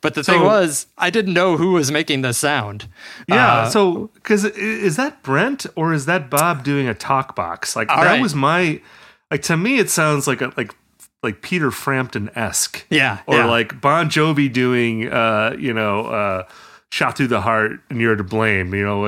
But 0.00 0.14
the 0.14 0.22
so, 0.22 0.34
thing 0.34 0.42
was, 0.42 0.86
I 0.98 1.10
didn't 1.10 1.34
know 1.34 1.56
who 1.56 1.72
was 1.72 1.90
making 1.90 2.22
the 2.22 2.32
sound. 2.32 2.86
Yeah. 3.26 3.54
Uh, 3.54 3.70
so, 3.70 4.10
because 4.14 4.44
is 4.44 4.94
that 4.96 5.20
Brent 5.24 5.66
or 5.74 5.92
is 5.92 6.06
that 6.06 6.30
Bob 6.30 6.62
doing 6.62 6.86
a 6.86 6.94
talk 6.94 7.34
box? 7.34 7.74
Like, 7.74 7.88
that 7.88 7.96
right. 7.96 8.22
was 8.22 8.36
my, 8.36 8.80
like, 9.32 9.42
to 9.42 9.56
me, 9.56 9.78
it 9.78 9.90
sounds 9.90 10.28
like 10.28 10.40
a, 10.40 10.52
like, 10.56 10.72
like 11.24 11.42
Peter 11.42 11.70
Frampton 11.70 12.30
esque. 12.36 12.86
Yeah. 12.90 13.20
Or 13.26 13.36
yeah. 13.36 13.46
like 13.46 13.80
Bon 13.80 14.08
Jovi 14.08 14.52
doing, 14.52 15.08
uh, 15.08 15.56
you 15.58 15.72
know, 15.72 16.06
uh, 16.06 16.46
shot 16.90 17.16
through 17.16 17.26
the 17.26 17.40
heart 17.40 17.80
and 17.90 18.00
you're 18.00 18.14
to 18.14 18.22
blame. 18.22 18.72
You 18.74 18.84
know, 18.84 19.00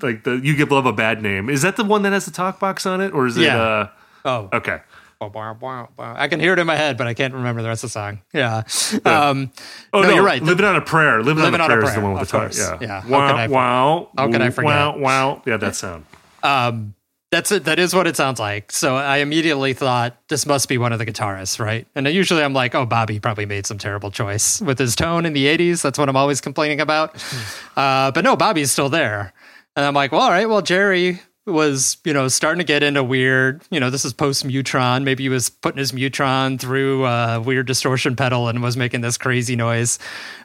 like 0.00 0.24
the 0.24 0.40
you 0.42 0.56
give 0.56 0.70
love 0.70 0.86
a 0.86 0.92
bad 0.92 1.22
name. 1.22 1.50
Is 1.50 1.62
that 1.62 1.76
the 1.76 1.84
one 1.84 2.02
that 2.02 2.12
has 2.12 2.24
the 2.24 2.30
talk 2.30 2.58
box 2.58 2.86
on 2.86 3.00
it, 3.02 3.12
or 3.12 3.26
is 3.26 3.36
yeah. 3.36 3.54
it? 3.54 3.60
Uh, 3.60 3.88
oh, 4.24 4.48
okay. 4.54 4.80
I 5.20 6.28
can 6.28 6.38
hear 6.38 6.52
it 6.52 6.58
in 6.58 6.66
my 6.66 6.76
head, 6.76 6.98
but 6.98 7.06
I 7.06 7.14
can't 7.14 7.32
remember 7.32 7.62
the 7.62 7.68
rest 7.68 7.82
of 7.82 7.88
the 7.88 7.92
song. 7.92 8.20
Yeah. 8.34 8.62
yeah. 8.92 9.28
Um, 9.28 9.52
oh 9.92 10.02
no, 10.02 10.08
no, 10.08 10.14
you're 10.16 10.24
right. 10.24 10.42
Living 10.42 10.66
on 10.66 10.76
a 10.76 10.82
prayer. 10.82 11.22
Living, 11.22 11.42
living 11.42 11.60
on, 11.60 11.70
a, 11.70 11.74
on 11.74 11.78
prayer 11.78 11.78
a 11.78 11.82
prayer 11.82 11.90
is 11.90 11.94
the 11.94 12.00
one 12.02 12.12
with 12.12 12.28
the 12.28 12.38
talk. 12.38 12.80
Yeah. 12.82 13.02
Yeah. 13.02 13.06
Wow. 13.06 13.36
How 13.36 13.48
wow. 13.48 14.08
How 14.18 14.30
can 14.30 14.42
I 14.42 14.50
forget? 14.50 14.66
Wow. 14.66 14.98
Wow. 14.98 15.42
Yeah, 15.46 15.56
that 15.56 15.76
sound. 15.76 16.04
Um, 16.42 16.94
that's 17.34 17.50
it. 17.50 17.64
That 17.64 17.80
is 17.80 17.92
what 17.92 18.06
it 18.06 18.16
sounds 18.16 18.38
like. 18.38 18.70
So 18.70 18.94
I 18.94 19.16
immediately 19.16 19.72
thought 19.72 20.16
this 20.28 20.46
must 20.46 20.68
be 20.68 20.78
one 20.78 20.92
of 20.92 21.00
the 21.00 21.06
guitarists, 21.06 21.58
right? 21.58 21.84
And 21.96 22.06
usually 22.06 22.44
I'm 22.44 22.52
like, 22.52 22.76
oh, 22.76 22.86
Bobby 22.86 23.18
probably 23.18 23.44
made 23.44 23.66
some 23.66 23.76
terrible 23.76 24.12
choice 24.12 24.60
with 24.60 24.78
his 24.78 24.94
tone 24.94 25.26
in 25.26 25.32
the 25.32 25.46
'80s. 25.46 25.82
That's 25.82 25.98
what 25.98 26.08
I'm 26.08 26.16
always 26.16 26.40
complaining 26.40 26.80
about. 26.80 27.20
Hmm. 27.20 27.78
Uh, 27.78 28.10
but 28.12 28.22
no, 28.22 28.36
Bobby's 28.36 28.70
still 28.70 28.88
there, 28.88 29.32
and 29.74 29.84
I'm 29.84 29.94
like, 29.94 30.12
well, 30.12 30.20
all 30.20 30.30
right. 30.30 30.48
Well, 30.48 30.62
Jerry 30.62 31.20
was 31.44 31.98
you 32.04 32.12
know 32.12 32.28
starting 32.28 32.60
to 32.60 32.64
get 32.64 32.84
into 32.84 33.02
weird. 33.02 33.62
You 33.68 33.80
know, 33.80 33.90
this 33.90 34.04
is 34.04 34.12
post 34.12 34.44
Mu-Tron. 34.44 35.02
Maybe 35.02 35.24
he 35.24 35.28
was 35.28 35.50
putting 35.50 35.78
his 35.78 35.92
Mu-Tron 35.92 36.58
through 36.58 37.04
a 37.04 37.40
weird 37.40 37.66
distortion 37.66 38.14
pedal 38.14 38.46
and 38.46 38.62
was 38.62 38.76
making 38.76 39.00
this 39.00 39.18
crazy 39.18 39.56
noise. 39.56 39.98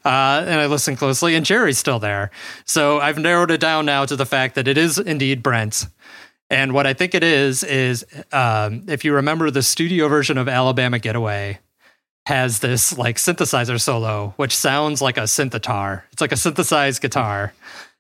Uh, 0.04 0.44
and 0.48 0.60
I 0.60 0.66
listened 0.66 0.98
closely, 0.98 1.36
and 1.36 1.46
Jerry's 1.46 1.78
still 1.78 2.00
there. 2.00 2.32
So 2.66 3.00
I've 3.00 3.20
narrowed 3.20 3.52
it 3.52 3.62
down 3.62 3.86
now 3.86 4.06
to 4.06 4.16
the 4.16 4.26
fact 4.26 4.56
that 4.56 4.68
it 4.68 4.78
is 4.78 4.98
indeed 4.98 5.44
Brent. 5.44 5.86
And 6.50 6.74
what 6.74 6.88
I 6.88 6.94
think 6.94 7.14
it 7.14 7.24
is 7.24 7.64
is 7.64 8.06
um, 8.32 8.84
if 8.88 9.06
you 9.06 9.14
remember 9.14 9.52
the 9.52 9.62
studio 9.62 10.08
version 10.08 10.38
of 10.38 10.48
Alabama 10.48 11.00
Getaway 11.00 11.60
has 12.26 12.60
this 12.60 12.98
like 12.98 13.18
synthesizer 13.18 13.80
solo, 13.80 14.34
which 14.38 14.56
sounds 14.56 15.02
like 15.02 15.18
a 15.18 15.22
synthitar. 15.22 16.04
It's 16.12 16.22
like 16.22 16.32
a 16.32 16.38
synthesized 16.38 17.02
guitar. 17.02 17.54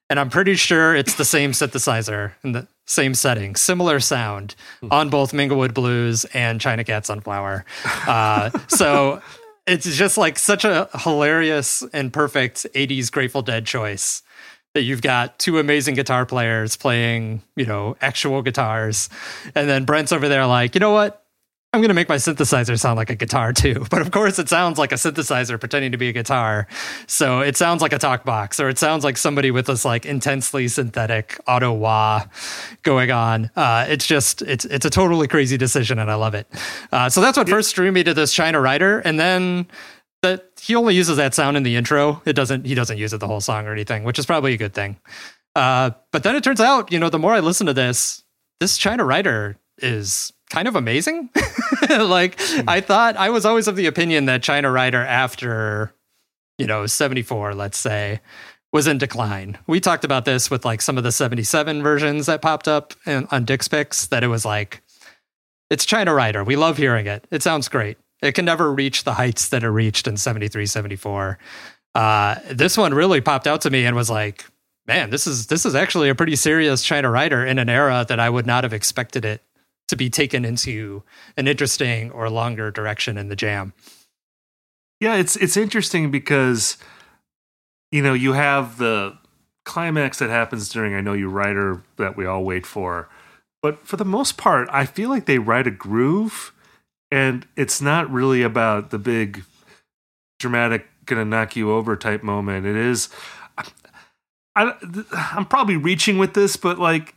And 0.10 0.20
I'm 0.20 0.30
pretty 0.30 0.56
sure 0.56 0.96
it's 0.96 1.16
the 1.16 1.26
same 1.26 1.52
synthesizer 1.52 2.34
in 2.44 2.54
the 2.54 2.68
same 2.88 3.14
setting, 3.14 3.56
similar 3.56 4.00
sound 4.00 4.56
on 4.90 5.10
both 5.10 5.32
Minglewood 5.32 5.76
Blues 5.76 6.26
and 6.26 6.60
China 6.60 6.84
Cat 6.84 7.06
Sunflower. 7.06 7.64
Uh, 8.08 8.50
so 8.68 9.22
it's 9.68 9.96
just 9.96 10.18
like 10.18 10.40
such 10.40 10.66
a 10.66 10.90
hilarious 10.96 11.84
and 11.94 12.12
perfect 12.12 12.66
80s 12.74 13.12
Grateful 13.12 13.44
Dead 13.44 13.68
choice 13.68 14.24
that 14.74 14.84
you've 14.84 15.02
got 15.02 15.40
two 15.40 15.58
amazing 15.60 15.96
guitar 15.96 16.26
players 16.26 16.76
playing, 16.76 17.42
you 17.56 17.66
know, 17.66 17.98
actual 18.02 18.42
guitars. 18.42 19.10
And 19.56 19.68
then 19.68 19.86
Brent's 19.86 20.12
over 20.12 20.30
there 20.30 20.46
like, 20.46 20.76
you 20.76 20.80
know 20.80 20.92
what? 20.92 21.26
I'm 21.72 21.82
going 21.82 21.90
to 21.90 21.96
make 21.96 22.10
my 22.10 22.16
synthesizer 22.16 22.80
sound 22.80 22.98
like 22.98 23.12
a 23.12 23.16
guitar 23.16 23.54
too. 23.54 23.86
But 23.92 24.02
of 24.02 24.10
course, 24.10 24.40
it 24.40 24.50
sounds 24.50 24.80
like 24.80 24.92
a 24.92 24.96
synthesizer 24.96 25.60
pretending 25.60 25.92
to 25.92 26.00
be 26.00 26.10
a 26.10 26.12
guitar. 26.12 26.68
So 27.06 27.42
it 27.42 27.58
sounds 27.58 27.84
like 27.84 27.94
a 27.94 28.00
talk 28.00 28.26
box, 28.26 28.60
or 28.60 28.70
it 28.70 28.80
sounds 28.80 29.04
like 29.04 29.18
somebody 29.18 29.52
with 29.52 29.68
this 29.68 29.86
like 29.86 30.06
intensely 30.06 30.68
synthetic 30.68 31.40
auto 31.48 31.72
wah 31.72 32.26
going 32.82 33.12
on. 33.12 33.52
Uh, 33.56 33.86
it's 33.88 34.08
just, 34.08 34.42
it's, 34.44 34.66
it's 34.66 34.86
a 34.86 34.90
totally 34.90 35.28
crazy 35.28 35.58
decision 35.58 36.00
and 36.00 36.10
I 36.10 36.16
love 36.16 36.34
it. 36.34 36.48
Uh, 36.92 37.08
so 37.10 37.22
that's 37.22 37.38
what 37.38 37.48
first 37.48 37.76
drew 37.76 37.92
me 37.92 38.04
to 38.04 38.16
this 38.16 38.34
China 38.34 38.60
Rider. 38.60 39.00
And 39.00 39.20
then 39.20 39.68
that 40.22 40.52
he 40.60 40.76
only 40.76 40.96
uses 40.96 41.18
that 41.18 41.34
sound 41.34 41.58
in 41.58 41.64
the 41.64 41.76
intro. 41.76 42.22
It 42.26 42.34
doesn't 42.34 42.66
he 42.66 42.76
doesn't 42.76 42.98
use 42.98 43.14
it 43.14 43.20
the 43.20 43.28
whole 43.28 43.42
song 43.42 43.68
or 43.68 43.72
anything, 43.72 44.04
which 44.04 44.20
is 44.20 44.26
probably 44.26 44.54
a 44.54 44.58
good 44.58 44.74
thing. 44.74 44.98
Uh, 45.56 45.92
but 46.12 46.24
then 46.24 46.36
it 46.36 46.44
turns 46.44 46.62
out, 46.62 46.92
you 46.92 47.00
know, 47.00 47.10
the 47.10 47.20
more 47.20 47.34
I 47.34 47.40
listen 47.40 47.68
to 47.68 47.74
this, 47.74 48.24
this 48.60 48.78
China 48.78 49.04
Rider 49.04 49.58
is 49.80 50.32
kind 50.50 50.68
of 50.68 50.76
amazing. 50.76 51.30
like 51.90 52.38
mm. 52.38 52.64
I 52.68 52.82
thought 52.82 53.18
I 53.18 53.30
was 53.30 53.46
always 53.46 53.68
of 53.68 53.76
the 53.76 53.88
opinion 53.88 54.26
that 54.26 54.44
China 54.44 54.72
Rider 54.72 55.04
after, 55.04 55.94
you 56.58 56.68
know, 56.68 56.86
74, 56.86 57.56
let's 57.56 57.78
say, 57.78 58.20
was 58.72 58.88
in 58.88 58.98
decline. 58.98 59.58
We 59.68 59.80
talked 59.80 60.04
about 60.04 60.26
this 60.26 60.52
with 60.52 60.66
like 60.66 60.82
some 60.82 60.98
of 60.98 61.04
the 61.04 61.12
77 61.12 61.82
versions 61.82 62.28
that 62.28 62.42
popped 62.42 62.68
up 62.68 62.94
in, 63.06 63.28
on 63.32 63.46
Dick's 63.46 63.68
Picks 63.68 64.08
that 64.08 64.24
it 64.24 64.28
was 64.28 64.46
like 64.46 64.82
it's 65.70 65.86
China 65.86 66.14
Rider. 66.14 66.44
We 66.44 66.56
love 66.56 66.78
hearing 66.78 67.06
it. 67.06 67.26
It 67.32 67.44
sounds 67.44 67.68
great. 67.68 67.98
It 68.22 68.34
can 68.34 68.46
never 68.46 68.72
reach 68.72 69.04
the 69.04 69.14
heights 69.14 69.50
that 69.50 69.64
it 69.64 69.70
reached 69.70 70.08
in 70.08 70.18
73, 70.18 70.66
74. 70.66 71.38
Uh, 71.96 72.36
this 72.52 72.78
one 72.78 72.94
really 72.94 73.22
popped 73.22 73.48
out 73.48 73.62
to 73.62 73.70
me 73.70 73.86
and 73.86 73.96
was 73.96 74.10
like, 74.10 74.46
man, 74.88 75.10
this 75.10 75.26
is 75.26 75.48
this 75.48 75.66
is 75.66 75.76
actually 75.76 76.10
a 76.10 76.16
pretty 76.16 76.36
serious 76.36 76.84
China 76.84 77.10
Rider 77.10 77.46
in 77.46 77.60
an 77.60 77.70
era 77.70 78.06
that 78.08 78.20
I 78.20 78.30
would 78.30 78.46
not 78.46 78.64
have 78.64 78.74
expected 78.74 79.26
it 79.26 79.44
to 79.88 79.96
be 79.96 80.10
taken 80.10 80.46
into 80.46 81.04
an 81.38 81.48
interesting 81.48 82.12
or 82.12 82.30
longer 82.30 82.72
direction 82.72 83.18
in 83.18 83.30
the 83.30 83.36
jam. 83.36 83.74
Yeah, 85.00 85.16
it's 85.16 85.36
it's 85.38 85.58
interesting 85.58 86.12
because 86.12 86.78
you 87.92 88.04
know, 88.04 88.14
you 88.14 88.34
have 88.34 88.78
the 88.78 89.18
climax 89.66 90.20
that 90.20 90.30
happens 90.30 90.70
during 90.70 90.94
I 90.94 91.02
Know 91.02 91.14
You 91.14 91.30
Rider 91.30 91.84
that 91.98 92.16
we 92.16 92.26
all 92.26 92.44
wait 92.44 92.66
for. 92.66 93.10
But 93.62 93.86
for 93.86 93.98
the 93.98 94.06
most 94.06 94.38
part, 94.38 94.70
I 94.72 94.86
feel 94.86 95.10
like 95.10 95.26
they 95.26 95.40
write 95.40 95.68
a 95.68 95.72
groove 95.72 96.54
and 97.12 97.48
it's 97.56 97.82
not 97.82 98.10
really 98.12 98.42
about 98.42 98.92
the 98.92 99.00
big 99.00 99.44
dramatic 100.40 100.88
gonna 101.06 101.26
knock 101.26 101.56
you 101.56 101.72
over 101.72 101.96
type 101.96 102.24
moment. 102.24 102.66
It 102.66 102.76
is 102.76 103.10
I, 104.56 104.74
i'm 105.14 105.46
probably 105.46 105.78
reaching 105.78 106.18
with 106.18 106.34
this 106.34 106.58
but 106.58 106.80
like 106.80 107.16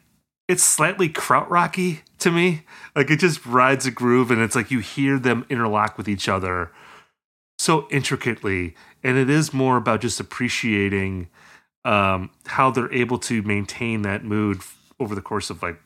it's 0.49 0.63
slightly 0.63 1.09
krautrocky 1.09 2.01
to 2.19 2.31
me. 2.31 2.63
Like 2.95 3.11
it 3.11 3.21
just 3.21 3.45
rides 3.47 3.87
a 3.87 3.91
groove 3.91 4.31
and 4.31 4.41
it's 4.41 4.55
like 4.55 4.71
you 4.71 4.81
hear 4.81 5.19
them 5.19 5.47
interlock 5.49 5.97
with 5.97 6.09
each 6.09 6.29
other 6.29 6.71
so 7.59 7.87
intricately. 7.91 8.75
And 9.03 9.17
it 9.17 9.31
is 9.31 9.55
more 9.55 9.77
about 9.77 10.01
just 10.01 10.21
appreciating 10.21 11.29
um, 11.85 12.31
how 12.47 12.71
they're 12.71 12.93
able 12.93 13.19
to 13.21 13.43
maintain 13.43 14.03
that 14.03 14.25
mood 14.25 14.61
over 15.01 15.15
the 15.15 15.23
course 15.23 15.51
of 15.51 15.63
like 15.63 15.81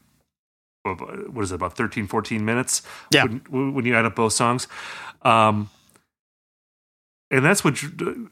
what 0.95 1.43
is 1.43 1.53
it 1.53 1.57
about 1.57 1.77
13 1.77 2.07
14 2.07 2.45
minutes 2.45 2.83
yeah 3.11 3.25
when, 3.49 3.75
when 3.75 3.85
you 3.85 3.95
add 3.95 4.05
up 4.05 4.15
both 4.17 4.33
songs 4.33 4.69
um 5.23 5.69
and 7.31 7.45
that's 7.45 7.65
what 7.65 7.77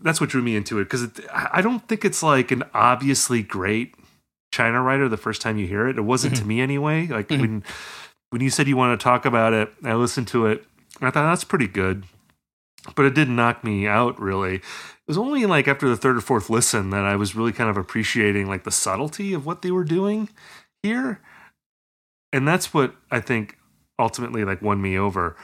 that's 0.02 0.20
what 0.20 0.30
drew 0.30 0.42
me 0.42 0.56
into 0.56 0.78
it 0.78 0.84
because 0.84 1.08
i 1.32 1.60
don't 1.60 1.88
think 1.88 2.04
it's 2.04 2.22
like 2.22 2.50
an 2.50 2.62
obviously 2.74 3.42
great 3.42 3.94
China 4.52 4.80
Rider 4.80 5.08
the 5.08 5.16
first 5.16 5.42
time 5.42 5.58
you 5.58 5.66
hear 5.66 5.88
it. 5.88 5.98
It 5.98 6.02
wasn't 6.02 6.34
Mm-hmm. 6.34 6.42
to 6.42 6.48
me 6.48 6.60
anyway. 6.60 7.06
Like 7.08 7.28
when 7.28 7.64
when 8.30 8.40
you 8.40 8.50
said 8.50 8.68
you 8.68 8.76
want 8.76 8.96
to 8.96 9.02
talk 9.02 9.24
about 9.26 9.52
it, 9.52 9.68
I 9.82 9.94
listened 9.94 10.28
to 10.28 10.46
it. 10.46 10.64
And 11.00 11.08
I 11.08 11.10
thought 11.10 11.28
that's 11.28 11.42
pretty 11.42 11.66
good, 11.66 12.04
but 12.94 13.04
it 13.04 13.16
didn't 13.16 13.34
knock 13.34 13.64
me 13.64 13.88
out 13.88 14.16
really. 14.20 14.56
It 14.58 14.62
was 15.08 15.18
only 15.18 15.44
like 15.44 15.66
after 15.66 15.88
the 15.88 15.96
third 15.96 16.16
or 16.16 16.20
fourth 16.20 16.50
listen 16.50 16.90
that 16.90 17.04
I 17.04 17.16
was 17.16 17.34
really 17.34 17.50
kind 17.50 17.68
of 17.68 17.76
appreciating 17.76 18.46
like 18.46 18.62
the 18.62 18.70
subtlety 18.70 19.34
of 19.34 19.44
what 19.44 19.62
they 19.62 19.72
were 19.72 19.82
doing 19.82 20.28
here, 20.84 21.20
and 22.34 22.46
that's 22.46 22.74
what 22.74 22.94
I 23.10 23.20
think 23.20 23.56
ultimately 23.98 24.44
like 24.44 24.60
won 24.60 24.82
me 24.82 24.98
over. 24.98 25.36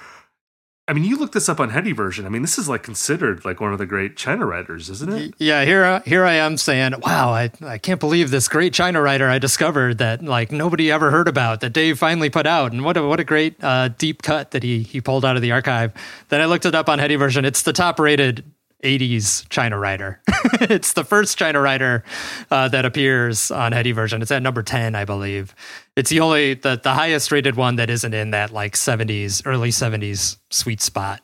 I 0.89 0.93
mean, 0.93 1.05
you 1.05 1.17
looked 1.17 1.35
this 1.35 1.49
up 1.49 1.61
on 1.61 1.71
Headyversion. 1.71 2.27
I 2.27 2.29
mean, 2.31 2.43
this 2.43 2.59
is 2.59 2.69
like 2.69 2.83
considered 2.83 3.45
like 3.45 3.61
one 3.61 3.73
of 3.73 3.79
the 3.79 3.87
great 3.87 4.17
China 4.17 4.45
Riders, 4.45 4.91
isn't 4.91 5.13
it? 5.13 5.35
Yeah, 5.39 5.65
here 5.65 5.85
I- 5.85 6.01
here 6.05 6.25
I 6.25 6.33
am 6.33 6.57
saying, 6.57 6.95
"Wow, 7.01 7.31
I 7.31 7.53
I 7.65 7.79
can't 7.79 8.01
believe 8.01 8.33
this 8.33 8.49
great 8.49 8.75
China 8.75 9.01
Rider 9.01 9.29
I 9.29 9.39
discovered 9.39 9.99
that 9.99 10.21
like 10.25 10.51
nobody 10.51 10.91
ever 10.91 11.13
heard 11.13 11.29
about 11.29 11.61
that 11.61 11.73
Dave 11.73 11.97
finally 11.97 12.29
put 12.29 12.45
out, 12.45 12.73
and 12.73 12.85
what 12.85 12.97
a 12.97 13.07
what 13.07 13.21
a 13.21 13.25
great 13.25 13.55
uh, 13.63 13.89
deep 13.99 14.23
cut 14.23 14.51
that 14.51 14.65
he 14.65 14.83
he 14.83 15.01
pulled 15.01 15.25
out 15.25 15.37
of 15.37 15.43
the 15.43 15.53
archive." 15.53 15.93
Then 16.29 16.41
I 16.41 16.47
looked 16.47 16.67
it 16.67 16.75
up 16.75 16.89
on 16.89 16.99
Headyversion. 16.99 17.45
It's 17.45 17.63
the 17.63 17.73
top 17.73 18.01
rated 18.01 18.43
80s 18.83 19.49
China 19.49 19.79
Rider. 19.79 20.21
it's 20.61 20.93
the 20.93 21.05
first 21.05 21.39
China 21.39 21.61
Rider 21.61 22.05
uh, 22.51 22.69
that 22.69 22.85
appears 22.85 23.51
on 23.51 23.73
Headyversion. 23.73 24.23
It's 24.23 24.31
at 24.31 24.43
number 24.43 24.63
10, 24.63 24.95
I 24.95 25.05
believe. 25.05 25.55
It's 25.97 26.11
the 26.11 26.21
only 26.21 26.55
the 26.55 26.81
the 26.83 26.95
highest 26.95 27.31
rated 27.33 27.57
one 27.57 27.77
that 27.77 27.91
isn't 27.91 28.15
in 28.15 28.31
that 28.31 28.53
like 28.53 28.75
70s 28.75 29.43
early 29.45 29.71
70s 29.71 30.37
sweet 30.51 30.81
spot. 30.81 31.23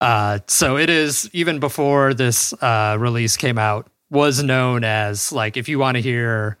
Uh, 0.00 0.40
so 0.48 0.76
it 0.76 0.90
is 0.90 1.30
even 1.32 1.60
before 1.60 2.12
this 2.12 2.52
uh, 2.54 2.96
release 2.98 3.36
came 3.36 3.58
out 3.58 3.88
was 4.10 4.42
known 4.42 4.84
as 4.84 5.32
like 5.32 5.56
if 5.56 5.68
you 5.68 5.78
want 5.78 5.96
to 5.96 6.02
hear 6.02 6.58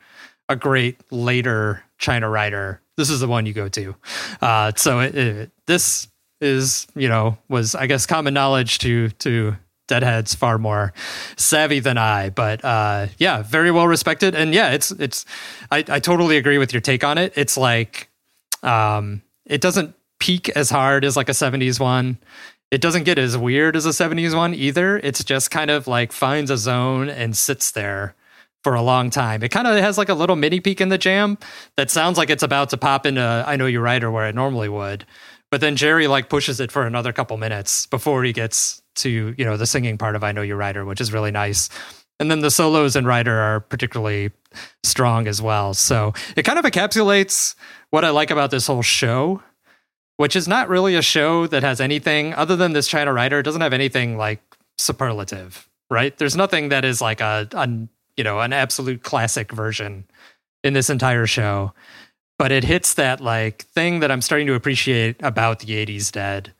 a 0.48 0.56
great 0.56 1.00
later 1.10 1.82
China 1.98 2.28
Rider, 2.28 2.80
this 2.96 3.10
is 3.10 3.20
the 3.20 3.28
one 3.28 3.46
you 3.46 3.52
go 3.52 3.68
to. 3.68 3.94
Uh, 4.40 4.72
so 4.76 5.00
it, 5.00 5.14
it, 5.14 5.50
this 5.66 6.08
is 6.40 6.86
you 6.94 7.08
know 7.08 7.38
was 7.48 7.74
I 7.74 7.86
guess 7.86 8.06
common 8.06 8.34
knowledge 8.34 8.78
to 8.78 9.10
to 9.10 9.56
deadheads 9.88 10.34
far 10.34 10.58
more 10.58 10.92
savvy 11.36 11.80
than 11.80 11.98
I, 11.98 12.30
but 12.30 12.64
uh, 12.64 13.08
yeah, 13.18 13.42
very 13.42 13.70
well 13.70 13.86
respected. 13.86 14.34
And 14.34 14.54
yeah, 14.54 14.70
it's 14.70 14.90
it's 14.92 15.24
I, 15.70 15.84
I 15.88 16.00
totally 16.00 16.36
agree 16.36 16.58
with 16.58 16.72
your 16.72 16.80
take 16.80 17.04
on 17.04 17.18
it. 17.18 17.32
It's 17.36 17.56
like 17.56 18.08
um, 18.62 19.22
it 19.46 19.60
doesn't 19.60 19.94
peak 20.18 20.48
as 20.50 20.70
hard 20.70 21.04
as 21.04 21.16
like 21.16 21.28
a 21.28 21.32
70s 21.32 21.80
one. 21.80 22.18
It 22.70 22.80
doesn't 22.80 23.02
get 23.04 23.18
as 23.18 23.36
weird 23.36 23.76
as 23.76 23.84
a 23.84 23.90
70s 23.90 24.34
one 24.34 24.54
either. 24.54 24.98
It's 24.98 25.24
just 25.24 25.50
kind 25.50 25.70
of 25.70 25.86
like 25.86 26.12
finds 26.12 26.50
a 26.50 26.56
zone 26.56 27.10
and 27.10 27.36
sits 27.36 27.72
there 27.72 28.14
for 28.62 28.74
a 28.74 28.82
long 28.82 29.10
time. 29.10 29.42
It 29.42 29.50
kind 29.50 29.66
of 29.66 29.76
has 29.76 29.98
like 29.98 30.08
a 30.08 30.14
little 30.14 30.36
mini 30.36 30.60
peak 30.60 30.80
in 30.80 30.88
the 30.88 30.98
jam 30.98 31.38
that 31.76 31.90
sounds 31.90 32.16
like 32.16 32.30
it's 32.30 32.42
about 32.42 32.70
to 32.70 32.76
pop 32.76 33.04
into 33.04 33.20
I 33.20 33.56
Know 33.56 33.66
You're 33.66 33.82
Right 33.82 34.02
or 34.02 34.10
where 34.10 34.28
it 34.28 34.34
normally 34.34 34.68
would. 34.68 35.04
But 35.50 35.60
then 35.60 35.76
Jerry 35.76 36.06
like 36.06 36.28
pushes 36.28 36.60
it 36.60 36.72
for 36.72 36.86
another 36.86 37.12
couple 37.12 37.36
minutes 37.36 37.86
before 37.86 38.24
he 38.24 38.32
gets 38.32 38.81
to, 38.96 39.34
you 39.36 39.44
know, 39.44 39.56
the 39.56 39.66
singing 39.66 39.98
part 39.98 40.16
of 40.16 40.24
I 40.24 40.32
Know 40.32 40.42
You're 40.42 40.56
Rider, 40.56 40.84
which 40.84 41.00
is 41.00 41.12
really 41.12 41.30
nice. 41.30 41.68
And 42.20 42.30
then 42.30 42.40
the 42.40 42.50
solos 42.50 42.94
in 42.94 43.04
Rider 43.04 43.36
are 43.36 43.60
particularly 43.60 44.30
strong 44.84 45.26
as 45.26 45.42
well. 45.42 45.74
So 45.74 46.12
it 46.36 46.44
kind 46.44 46.58
of 46.58 46.64
encapsulates 46.64 47.54
what 47.90 48.04
I 48.04 48.10
like 48.10 48.30
about 48.30 48.50
this 48.50 48.66
whole 48.66 48.82
show, 48.82 49.42
which 50.16 50.36
is 50.36 50.46
not 50.46 50.68
really 50.68 50.94
a 50.94 51.02
show 51.02 51.46
that 51.46 51.62
has 51.62 51.80
anything 51.80 52.34
other 52.34 52.54
than 52.54 52.72
this 52.72 52.86
China 52.86 53.12
Rider. 53.12 53.40
It 53.40 53.42
doesn't 53.44 53.60
have 53.60 53.72
anything 53.72 54.16
like 54.16 54.40
superlative, 54.78 55.68
right? 55.90 56.16
There's 56.16 56.36
nothing 56.36 56.68
that 56.68 56.84
is 56.84 57.00
like 57.00 57.20
a, 57.20 57.48
a 57.52 57.68
you 58.16 58.24
know, 58.24 58.40
an 58.40 58.52
absolute 58.52 59.02
classic 59.02 59.52
version 59.52 60.04
in 60.62 60.74
this 60.74 60.90
entire 60.90 61.26
show. 61.26 61.72
But 62.38 62.52
it 62.52 62.64
hits 62.64 62.94
that 62.94 63.20
like 63.20 63.62
thing 63.66 64.00
that 64.00 64.10
I'm 64.10 64.22
starting 64.22 64.46
to 64.48 64.54
appreciate 64.54 65.16
about 65.22 65.60
the 65.60 65.86
80s 65.86 66.10
Dead, 66.10 66.52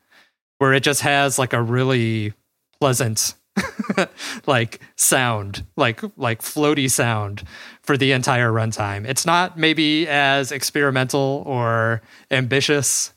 where 0.62 0.72
it 0.72 0.84
just 0.84 1.00
has 1.00 1.40
like 1.40 1.52
a 1.52 1.60
really 1.60 2.32
pleasant 2.78 3.34
like 4.46 4.78
sound, 4.94 5.64
like 5.76 6.00
like 6.16 6.40
floaty 6.40 6.88
sound 6.88 7.42
for 7.82 7.96
the 7.96 8.12
entire 8.12 8.52
runtime. 8.52 9.04
It's 9.04 9.26
not 9.26 9.58
maybe 9.58 10.06
as 10.06 10.52
experimental 10.52 11.42
or 11.46 12.00
ambitious 12.30 13.12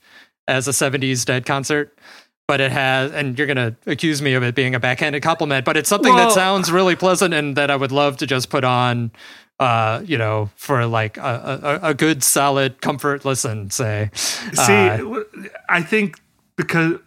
as 0.47 0.67
a 0.67 0.71
70s 0.71 1.23
Dead 1.23 1.45
concert, 1.45 1.95
but 2.47 2.61
it 2.61 2.71
has 2.71 3.11
and 3.11 3.37
you're 3.37 3.45
going 3.45 3.57
to 3.57 3.75
accuse 3.85 4.23
me 4.23 4.33
of 4.33 4.41
it 4.41 4.55
being 4.55 4.73
a 4.73 4.79
backhanded 4.79 5.21
compliment, 5.21 5.65
but 5.65 5.77
it's 5.77 5.87
something 5.87 6.15
that 6.15 6.31
sounds 6.31 6.71
really 6.71 6.95
pleasant 6.95 7.31
and 7.31 7.55
that 7.57 7.69
I 7.69 7.75
would 7.75 7.91
love 7.91 8.17
to 8.17 8.25
just 8.25 8.49
put 8.49 8.63
on 8.63 9.11
uh, 9.59 10.01
you 10.03 10.17
know, 10.17 10.49
for 10.55 10.85
like 10.85 11.17
a, 11.17 11.79
a, 11.83 11.89
a 11.89 11.93
good 11.93 12.23
solid 12.23 12.81
comfort 12.81 13.23
listen, 13.23 13.69
say. 13.69 14.09
See, 14.13 14.73
Uh, 14.73 15.23
I 15.69 15.81
think 15.81 16.19
because 16.57 16.99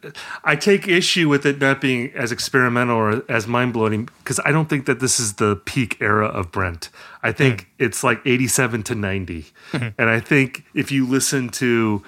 I 0.45 0.57
take 0.57 0.87
issue 0.89 1.29
with 1.29 1.47
it 1.47 1.59
not 1.61 1.81
being 1.81 2.13
as 2.13 2.33
experimental 2.33 2.97
or 2.97 3.23
as 3.31 3.47
mind 3.47 3.73
blowing 3.73 4.09
because 4.19 4.39
I 4.45 4.53
don't 4.53 4.69
think 4.69 4.87
that 4.87 5.01
this 5.01 5.19
is 5.19 5.35
the 5.35 5.57
peak 5.57 5.97
era 6.01 6.27
of 6.27 6.53
Brent. 6.53 6.91
I 7.23 7.33
think 7.33 7.63
hmm. 7.63 7.85
it's 7.85 8.05
like 8.05 8.21
87 8.27 8.83
to 8.85 8.95
90. 8.95 9.47
Hmm. 9.73 9.89
And 9.97 10.11
I 10.11 10.21
think 10.21 10.65
if 10.75 10.93
you 10.93 11.07
listen 11.07 11.49
to 11.51 12.03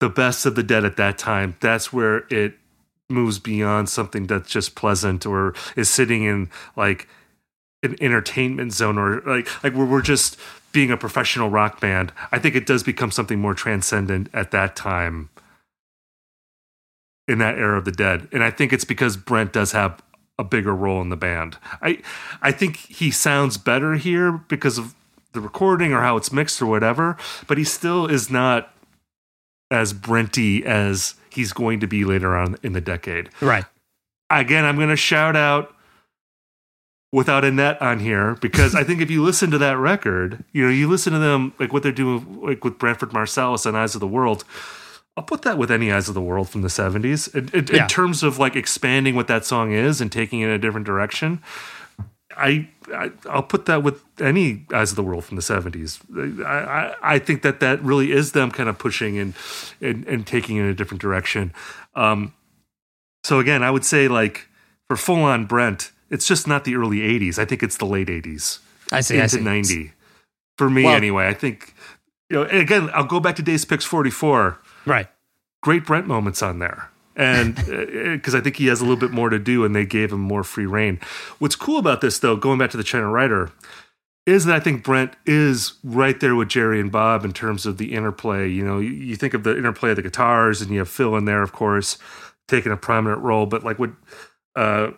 the 0.00 0.08
best 0.08 0.46
of 0.46 0.54
the 0.54 0.62
dead 0.62 0.84
at 0.84 0.96
that 0.96 1.18
time, 1.18 1.56
that's 1.60 1.92
where 1.92 2.24
it 2.30 2.54
moves 3.10 3.38
beyond 3.38 3.90
something 3.90 4.26
that's 4.26 4.48
just 4.48 4.74
pleasant 4.74 5.26
or 5.26 5.54
is 5.76 5.90
sitting 5.90 6.24
in 6.24 6.48
like 6.76 7.06
an 7.82 7.96
entertainment 8.00 8.72
zone 8.72 8.96
or 8.96 9.20
like 9.26 9.62
like 9.62 9.74
where 9.74 9.84
we're 9.84 10.00
just 10.00 10.38
being 10.72 10.90
a 10.90 10.96
professional 10.96 11.50
rock 11.50 11.80
band. 11.80 12.12
I 12.30 12.38
think 12.38 12.54
it 12.54 12.64
does 12.64 12.82
become 12.82 13.10
something 13.10 13.38
more 13.38 13.52
transcendent 13.52 14.30
at 14.32 14.52
that 14.52 14.74
time 14.74 15.28
in 17.28 17.38
that 17.38 17.56
era 17.56 17.78
of 17.78 17.84
the 17.84 17.92
dead. 17.92 18.28
And 18.32 18.42
I 18.42 18.50
think 18.50 18.72
it's 18.72 18.84
because 18.84 19.16
Brent 19.16 19.52
does 19.52 19.72
have 19.72 20.02
a 20.38 20.44
bigger 20.44 20.74
role 20.74 21.00
in 21.00 21.08
the 21.08 21.16
band. 21.16 21.58
I 21.80 21.98
I 22.40 22.52
think 22.52 22.76
he 22.76 23.10
sounds 23.10 23.58
better 23.58 23.94
here 23.94 24.32
because 24.32 24.78
of 24.78 24.94
the 25.32 25.40
recording 25.40 25.92
or 25.92 26.00
how 26.00 26.16
it's 26.16 26.32
mixed 26.32 26.60
or 26.60 26.66
whatever, 26.66 27.16
but 27.46 27.58
he 27.58 27.64
still 27.64 28.06
is 28.06 28.30
not 28.30 28.74
as 29.70 29.92
Brenty 29.92 30.64
as 30.64 31.14
he's 31.30 31.52
going 31.52 31.80
to 31.80 31.86
be 31.86 32.04
later 32.04 32.36
on 32.36 32.56
in 32.62 32.72
the 32.72 32.80
decade 32.80 33.30
right. 33.40 33.64
again, 34.28 34.66
I'm 34.66 34.76
going 34.76 34.90
to 34.90 34.96
shout 34.96 35.34
out 35.34 35.74
without 37.10 37.44
a 37.44 37.50
net 37.50 37.80
on 37.80 38.00
here 38.00 38.34
because 38.36 38.74
I 38.74 38.84
think 38.84 39.00
if 39.00 39.10
you 39.10 39.22
listen 39.22 39.50
to 39.50 39.58
that 39.58 39.78
record, 39.78 40.44
you 40.52 40.64
know, 40.64 40.70
you 40.70 40.88
listen 40.88 41.12
to 41.12 41.18
them 41.18 41.52
like 41.58 41.72
what 41.72 41.82
they're 41.82 41.92
doing 41.92 42.42
like 42.42 42.64
with 42.64 42.78
Branford 42.78 43.10
Marsalis 43.10 43.66
and 43.66 43.76
Eyes 43.76 43.94
of 43.94 44.00
the 44.00 44.06
World. 44.06 44.44
I'll 45.16 45.24
put 45.24 45.42
that 45.42 45.58
with 45.58 45.70
any 45.70 45.92
Eyes 45.92 46.08
of 46.08 46.14
the 46.14 46.22
World 46.22 46.48
from 46.48 46.62
the 46.62 46.68
70s 46.68 47.34
in, 47.34 47.48
in, 47.58 47.66
Yeah. 47.74 47.82
in 47.82 47.88
terms 47.88 48.22
of 48.22 48.38
like 48.38 48.56
expanding 48.56 49.14
what 49.14 49.26
that 49.28 49.44
song 49.44 49.72
is 49.72 50.00
and 50.00 50.10
taking 50.10 50.40
it 50.40 50.46
in 50.46 50.50
a 50.50 50.58
different 50.58 50.86
direction. 50.86 51.42
I, 52.34 52.68
I 52.94 53.10
I'll 53.28 53.42
put 53.42 53.66
that 53.66 53.82
with 53.82 54.02
any 54.18 54.64
Eyes 54.72 54.88
of 54.90 54.96
the 54.96 55.02
World 55.02 55.26
from 55.26 55.36
the 55.36 55.42
70s. 55.42 56.00
I, 56.46 56.52
I, 57.02 57.14
I 57.14 57.18
think 57.18 57.42
that 57.42 57.60
that 57.60 57.82
really 57.82 58.10
is 58.12 58.32
them 58.32 58.50
kind 58.50 58.70
of 58.70 58.78
pushing 58.78 59.18
and 59.18 59.34
and, 59.82 60.06
and 60.06 60.26
taking 60.26 60.56
it 60.56 60.60
in 60.62 60.66
a 60.68 60.74
different 60.74 61.02
direction. 61.02 61.52
Um, 61.94 62.32
so 63.22 63.38
again, 63.38 63.62
I 63.62 63.70
would 63.70 63.84
say 63.84 64.08
like 64.08 64.48
for 64.88 64.96
full 64.96 65.22
on 65.24 65.44
Brent, 65.44 65.92
it's 66.08 66.26
just 66.26 66.48
not 66.48 66.64
the 66.64 66.74
early 66.74 67.00
'80s. 67.00 67.38
I 67.38 67.44
think 67.44 67.62
it's 67.62 67.76
the 67.76 67.84
late 67.84 68.08
'80s 68.08 68.60
I 68.90 69.02
see. 69.02 69.18
I 69.20 69.24
into 69.24 69.36
see. 69.36 69.42
'90. 69.42 69.92
For 70.56 70.70
me, 70.70 70.84
Well- 70.84 70.96
anyway, 70.96 71.28
I 71.28 71.34
think 71.34 71.74
you 72.30 72.36
know. 72.36 72.42
Again, 72.44 72.88
I'll 72.94 73.04
go 73.04 73.20
back 73.20 73.36
to 73.36 73.42
Dave's 73.42 73.66
Picks 73.66 73.84
44. 73.84 74.58
Right. 74.86 75.08
Great 75.62 75.84
Brent 75.86 76.06
moments 76.06 76.42
on 76.42 76.58
there, 76.58 76.90
and 77.14 77.54
because 78.16 78.34
I 78.34 78.40
think 78.40 78.56
he 78.56 78.66
has 78.66 78.80
a 78.80 78.84
little 78.84 78.96
bit 78.96 79.12
more 79.12 79.30
to 79.30 79.38
do, 79.38 79.64
and 79.64 79.76
they 79.76 79.86
gave 79.86 80.12
him 80.12 80.20
more 80.20 80.42
free 80.42 80.66
reign. 80.66 80.98
What's 81.38 81.56
cool 81.56 81.78
about 81.78 82.00
this, 82.00 82.18
though, 82.18 82.36
going 82.36 82.58
back 82.58 82.70
to 82.70 82.76
the 82.76 82.82
China 82.82 83.08
Rider, 83.08 83.52
is 84.26 84.44
that 84.44 84.56
I 84.56 84.60
think 84.60 84.82
Brent 84.82 85.14
is 85.24 85.74
right 85.84 86.18
there 86.18 86.34
with 86.34 86.48
Jerry 86.48 86.80
and 86.80 86.90
Bob 86.90 87.24
in 87.24 87.32
terms 87.32 87.64
of 87.66 87.78
the 87.78 87.92
interplay. 87.94 88.48
You 88.48 88.64
know, 88.64 88.78
you, 88.78 88.90
you 88.90 89.16
think 89.16 89.34
of 89.34 89.44
the 89.44 89.56
interplay 89.56 89.90
of 89.90 89.96
the 89.96 90.02
guitars, 90.02 90.60
and 90.60 90.70
you 90.72 90.78
have 90.80 90.88
Phil 90.88 91.16
in 91.16 91.24
there, 91.26 91.42
of 91.42 91.52
course, 91.52 91.98
taking 92.48 92.72
a 92.72 92.76
prominent 92.76 93.20
role. 93.22 93.46
But 93.46 93.62
like 93.62 93.78
what 93.78 93.90
uh, 94.56 94.90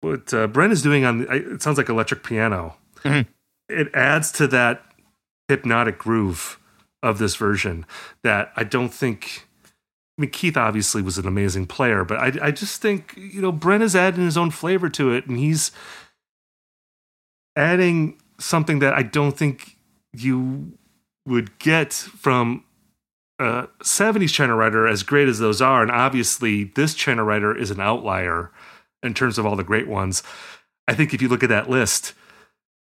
what 0.00 0.32
uh, 0.32 0.46
Brent 0.46 0.72
is 0.72 0.82
doing 0.82 1.04
on, 1.04 1.26
it 1.28 1.60
sounds 1.60 1.76
like 1.76 1.88
electric 1.88 2.22
piano. 2.22 2.76
Mhm. 2.98 3.26
It 3.68 3.94
adds 3.94 4.32
to 4.32 4.46
that 4.48 4.82
hypnotic 5.48 5.98
groove 5.98 6.58
of 7.02 7.18
this 7.18 7.36
version 7.36 7.86
that 8.22 8.52
I 8.56 8.64
don't 8.64 8.92
think. 8.92 9.46
I 10.18 10.22
mean, 10.22 10.30
Keith 10.30 10.56
obviously 10.56 11.00
was 11.00 11.16
an 11.16 11.28
amazing 11.28 11.66
player, 11.66 12.04
but 12.04 12.18
I, 12.18 12.46
I 12.48 12.50
just 12.50 12.82
think 12.82 13.14
you 13.16 13.40
know 13.40 13.52
Brent 13.52 13.84
is 13.84 13.94
adding 13.94 14.24
his 14.24 14.36
own 14.36 14.50
flavor 14.50 14.88
to 14.90 15.12
it, 15.12 15.26
and 15.26 15.38
he's 15.38 15.70
adding 17.56 18.20
something 18.38 18.78
that 18.80 18.94
I 18.94 19.02
don't 19.02 19.36
think 19.36 19.76
you 20.12 20.72
would 21.26 21.58
get 21.58 21.92
from 21.92 22.64
a 23.38 23.68
70s 23.82 24.32
China 24.32 24.56
Rider, 24.56 24.86
as 24.86 25.02
great 25.02 25.28
as 25.28 25.38
those 25.38 25.62
are. 25.62 25.82
And 25.82 25.90
obviously, 25.90 26.64
this 26.64 26.94
China 26.94 27.24
Rider 27.24 27.56
is 27.56 27.70
an 27.70 27.80
outlier 27.80 28.50
in 29.02 29.14
terms 29.14 29.38
of 29.38 29.46
all 29.46 29.56
the 29.56 29.64
great 29.64 29.86
ones. 29.86 30.22
I 30.88 30.94
think 30.94 31.14
if 31.14 31.22
you 31.22 31.28
look 31.28 31.42
at 31.42 31.48
that 31.50 31.70
list, 31.70 32.14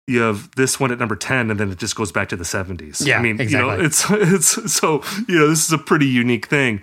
you 0.07 0.21
have 0.21 0.49
this 0.55 0.79
one 0.79 0.91
at 0.91 0.99
number 0.99 1.15
10 1.17 1.51
and 1.51 1.59
then 1.59 1.69
it 1.69 1.77
just 1.77 1.95
goes 1.95 2.11
back 2.13 2.29
to 2.29 2.35
the 2.37 2.45
70s 2.45 3.05
Yeah, 3.05 3.19
i 3.19 3.21
mean 3.21 3.41
exactly. 3.41 3.69
you 3.71 3.77
know 3.77 3.85
it's 3.85 4.05
it's 4.11 4.73
so 4.73 5.03
you 5.27 5.37
know 5.39 5.47
this 5.49 5.65
is 5.65 5.73
a 5.73 5.77
pretty 5.77 6.07
unique 6.07 6.47
thing. 6.47 6.81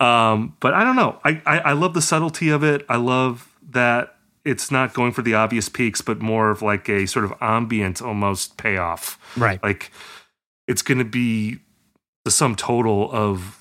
Um 0.00 0.56
but 0.60 0.74
i 0.74 0.82
don't 0.82 0.96
know. 0.96 1.18
I, 1.24 1.40
I 1.46 1.58
i 1.58 1.72
love 1.72 1.94
the 1.94 2.02
subtlety 2.02 2.48
of 2.48 2.64
it. 2.64 2.84
I 2.88 2.96
love 2.96 3.48
that 3.70 4.16
it's 4.44 4.70
not 4.70 4.92
going 4.94 5.12
for 5.12 5.22
the 5.22 5.34
obvious 5.34 5.68
peaks 5.68 6.00
but 6.00 6.20
more 6.20 6.50
of 6.50 6.62
like 6.62 6.88
a 6.88 7.06
sort 7.06 7.24
of 7.24 7.32
ambient 7.40 8.00
almost 8.02 8.56
payoff. 8.56 9.18
Right. 9.36 9.62
like 9.62 9.90
it's 10.66 10.82
going 10.82 10.98
to 10.98 11.04
be 11.04 11.58
the 12.24 12.30
sum 12.30 12.56
total 12.56 13.10
of 13.12 13.60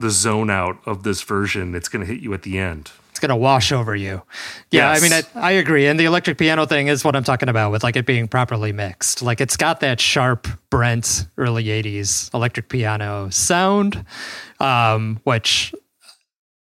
the 0.00 0.10
zone 0.10 0.50
out 0.50 0.76
of 0.84 1.02
this 1.02 1.22
version. 1.22 1.74
It's 1.74 1.88
going 1.88 2.04
to 2.06 2.12
hit 2.12 2.22
you 2.22 2.34
at 2.34 2.42
the 2.42 2.58
end 2.58 2.90
it's 3.16 3.20
gonna 3.22 3.34
wash 3.34 3.72
over 3.72 3.96
you. 3.96 4.20
Yeah, 4.70 4.90
I 4.90 5.00
mean, 5.00 5.10
I, 5.10 5.22
I 5.34 5.52
agree. 5.52 5.86
And 5.86 5.98
the 5.98 6.04
electric 6.04 6.36
piano 6.36 6.66
thing 6.66 6.88
is 6.88 7.02
what 7.02 7.16
I'm 7.16 7.24
talking 7.24 7.48
about 7.48 7.72
with 7.72 7.82
like 7.82 7.96
it 7.96 8.04
being 8.04 8.28
properly 8.28 8.72
mixed. 8.72 9.22
Like 9.22 9.40
it's 9.40 9.56
got 9.56 9.80
that 9.80 10.02
sharp 10.02 10.46
Brent 10.68 11.26
early 11.38 11.64
'80s 11.64 12.32
electric 12.34 12.68
piano 12.68 13.30
sound, 13.30 14.04
um, 14.60 15.18
which 15.24 15.74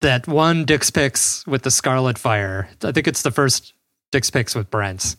that 0.02 0.28
one 0.28 0.66
Dick's 0.66 0.90
Picks 0.90 1.46
with 1.46 1.62
the 1.62 1.70
Scarlet 1.70 2.18
Fire. 2.18 2.68
I 2.84 2.92
think 2.92 3.08
it's 3.08 3.22
the 3.22 3.30
first 3.30 3.72
Dick's 4.10 4.28
Picks 4.28 4.54
with 4.54 4.70
Brent, 4.70 5.16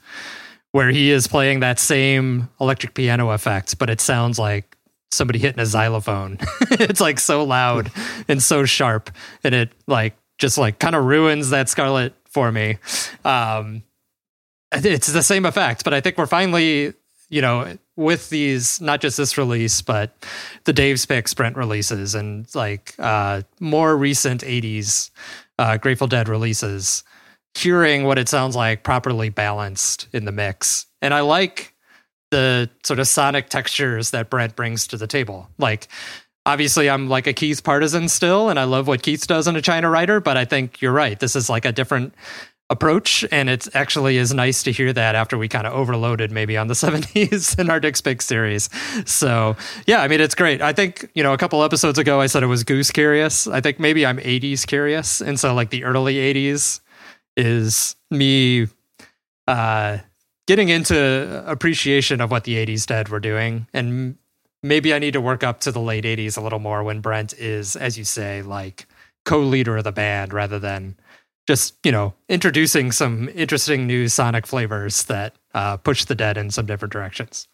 where 0.71 0.89
he 0.89 1.09
is 1.09 1.25
playing 1.25 1.61
that 1.61 1.79
same 1.79 2.47
electric 2.61 2.93
piano 2.93 3.31
effect, 3.31 3.79
but 3.79 3.89
it 3.89 4.01
sounds 4.01 4.37
like 4.37 4.77
somebody 5.11 5.39
hitting 5.39 5.59
a 5.59 5.65
xylophone. 5.65 6.37
it's 6.69 7.01
like 7.01 7.19
so 7.19 7.43
loud 7.43 7.91
and 8.27 8.43
so 8.43 8.65
sharp, 8.65 9.09
and 9.43 9.55
it 9.55 9.71
like 9.87 10.13
just 10.43 10.57
like 10.57 10.77
kind 10.77 10.93
of 10.93 11.05
ruins 11.05 11.51
that 11.51 11.69
Scarlet 11.69 12.13
for 12.25 12.51
me. 12.51 12.77
Um, 13.23 13.81
it's 14.73 15.07
the 15.07 15.23
same 15.23 15.45
effect, 15.45 15.85
but 15.85 15.93
I 15.93 16.01
think 16.01 16.17
we're 16.17 16.25
finally, 16.25 16.91
you 17.29 17.41
know, 17.41 17.77
with 17.95 18.29
these 18.29 18.81
not 18.81 18.99
just 18.99 19.15
this 19.15 19.37
release, 19.37 19.81
but 19.81 20.13
the 20.65 20.73
Dave's 20.73 21.05
Pick 21.05 21.29
sprint 21.29 21.55
releases 21.55 22.13
and 22.13 22.45
like 22.53 22.93
uh, 22.99 23.43
more 23.61 23.95
recent 23.95 24.41
'80s 24.41 25.11
uh, 25.57 25.77
Grateful 25.77 26.07
Dead 26.07 26.27
releases, 26.27 27.05
hearing 27.55 28.03
what 28.03 28.19
it 28.19 28.27
sounds 28.27 28.53
like 28.53 28.83
properly 28.83 29.29
balanced 29.29 30.09
in 30.11 30.25
the 30.25 30.33
mix, 30.33 30.87
and 31.01 31.13
I 31.13 31.21
like 31.21 31.73
the 32.31 32.69
sort 32.83 32.99
of 32.99 33.07
sonic 33.07 33.47
textures 33.47 34.11
that 34.11 34.29
Brent 34.29 34.57
brings 34.57 34.87
to 34.87 34.97
the 34.97 35.07
table. 35.07 35.47
Like, 35.57 35.87
obviously, 36.45 36.89
I'm 36.89 37.09
like 37.09 37.27
a 37.27 37.33
Keith 37.33 37.63
partisan 37.63 38.09
still, 38.09 38.49
and 38.49 38.59
I 38.59 38.63
love 38.63 38.87
what 38.87 39.01
Keith 39.03 39.25
does 39.27 39.47
in 39.47 39.55
a 39.55 39.61
China 39.61 39.89
Rider, 39.89 40.19
but 40.19 40.37
I 40.37 40.45
think 40.45 40.81
you're 40.81 40.91
right. 40.91 41.19
This 41.19 41.35
is 41.35 41.49
like 41.49 41.65
a 41.65 41.71
different 41.71 42.13
approach, 42.69 43.25
and 43.31 43.49
it 43.49 43.67
actually 43.75 44.17
is 44.17 44.33
nice 44.33 44.63
to 44.63 44.71
hear 44.71 44.91
that 44.93 45.15
after 45.15 45.37
we 45.37 45.47
kind 45.47 45.67
of 45.67 45.73
overloaded 45.73 46.31
maybe 46.31 46.57
on 46.57 46.67
the 46.67 46.73
70s 46.73 47.57
in 47.59 47.69
our 47.69 47.79
Dick's 47.79 48.01
Pick 48.01 48.21
series. 48.21 48.69
So, 49.05 49.55
yeah, 49.85 50.01
I 50.01 50.07
mean, 50.07 50.21
it's 50.21 50.35
great. 50.35 50.61
I 50.61 50.73
think, 50.73 51.09
you 51.13 51.23
know, 51.23 51.33
a 51.33 51.37
couple 51.37 51.63
episodes 51.63 51.97
ago, 51.97 52.19
I 52.19 52.27
said 52.27 52.43
it 52.43 52.47
was 52.47 52.63
Goose 52.63 52.91
curious. 52.91 53.47
I 53.47 53.61
think 53.61 53.79
maybe 53.79 54.05
I'm 54.05 54.17
80s 54.17 54.65
curious. 54.65 55.21
And 55.21 55.39
so, 55.39 55.53
like, 55.53 55.69
the 55.69 55.83
early 55.83 56.15
80s 56.15 56.81
is 57.35 57.95
me 58.11 58.67
uh, 59.47 59.97
getting 60.47 60.69
into 60.69 61.43
appreciation 61.45 62.21
of 62.21 62.31
what 62.31 62.43
the 62.43 62.55
80s 62.55 62.85
Dead 62.85 63.09
were 63.09 63.19
doing. 63.19 63.67
And 63.73 64.17
maybe 64.63 64.93
I 64.93 64.99
need 64.99 65.13
to 65.13 65.21
work 65.21 65.43
up 65.43 65.59
to 65.61 65.71
the 65.71 65.81
late 65.81 66.05
80s 66.05 66.37
a 66.37 66.41
little 66.41 66.59
more 66.59 66.83
when 66.83 67.01
Brent 67.01 67.33
is, 67.33 67.75
as 67.75 67.97
you 67.97 68.03
say, 68.03 68.41
like 68.41 68.87
co 69.25 69.39
leader 69.39 69.77
of 69.77 69.83
the 69.83 69.91
band 69.91 70.33
rather 70.33 70.57
than 70.57 70.95
just, 71.45 71.75
you 71.83 71.91
know, 71.91 72.13
introducing 72.29 72.91
some 72.91 73.29
interesting 73.35 73.85
new 73.85 74.07
sonic 74.07 74.47
flavors 74.47 75.03
that 75.03 75.35
uh, 75.53 75.77
push 75.77 76.05
the 76.05 76.15
Dead 76.15 76.37
in 76.37 76.49
some 76.49 76.65
different 76.65 76.93
directions. 76.93 77.47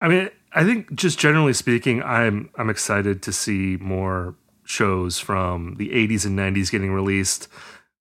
I 0.00 0.08
mean, 0.08 0.30
I 0.52 0.64
think 0.64 0.94
just 0.94 1.18
generally 1.18 1.52
speaking, 1.52 2.02
I'm 2.02 2.50
I'm 2.56 2.70
excited 2.70 3.22
to 3.22 3.32
see 3.32 3.76
more 3.80 4.34
shows 4.64 5.18
from 5.18 5.76
the 5.76 5.90
80s 5.90 6.26
and 6.26 6.38
90s 6.38 6.70
getting 6.70 6.92
released. 6.92 7.48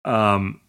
Um, 0.04 0.60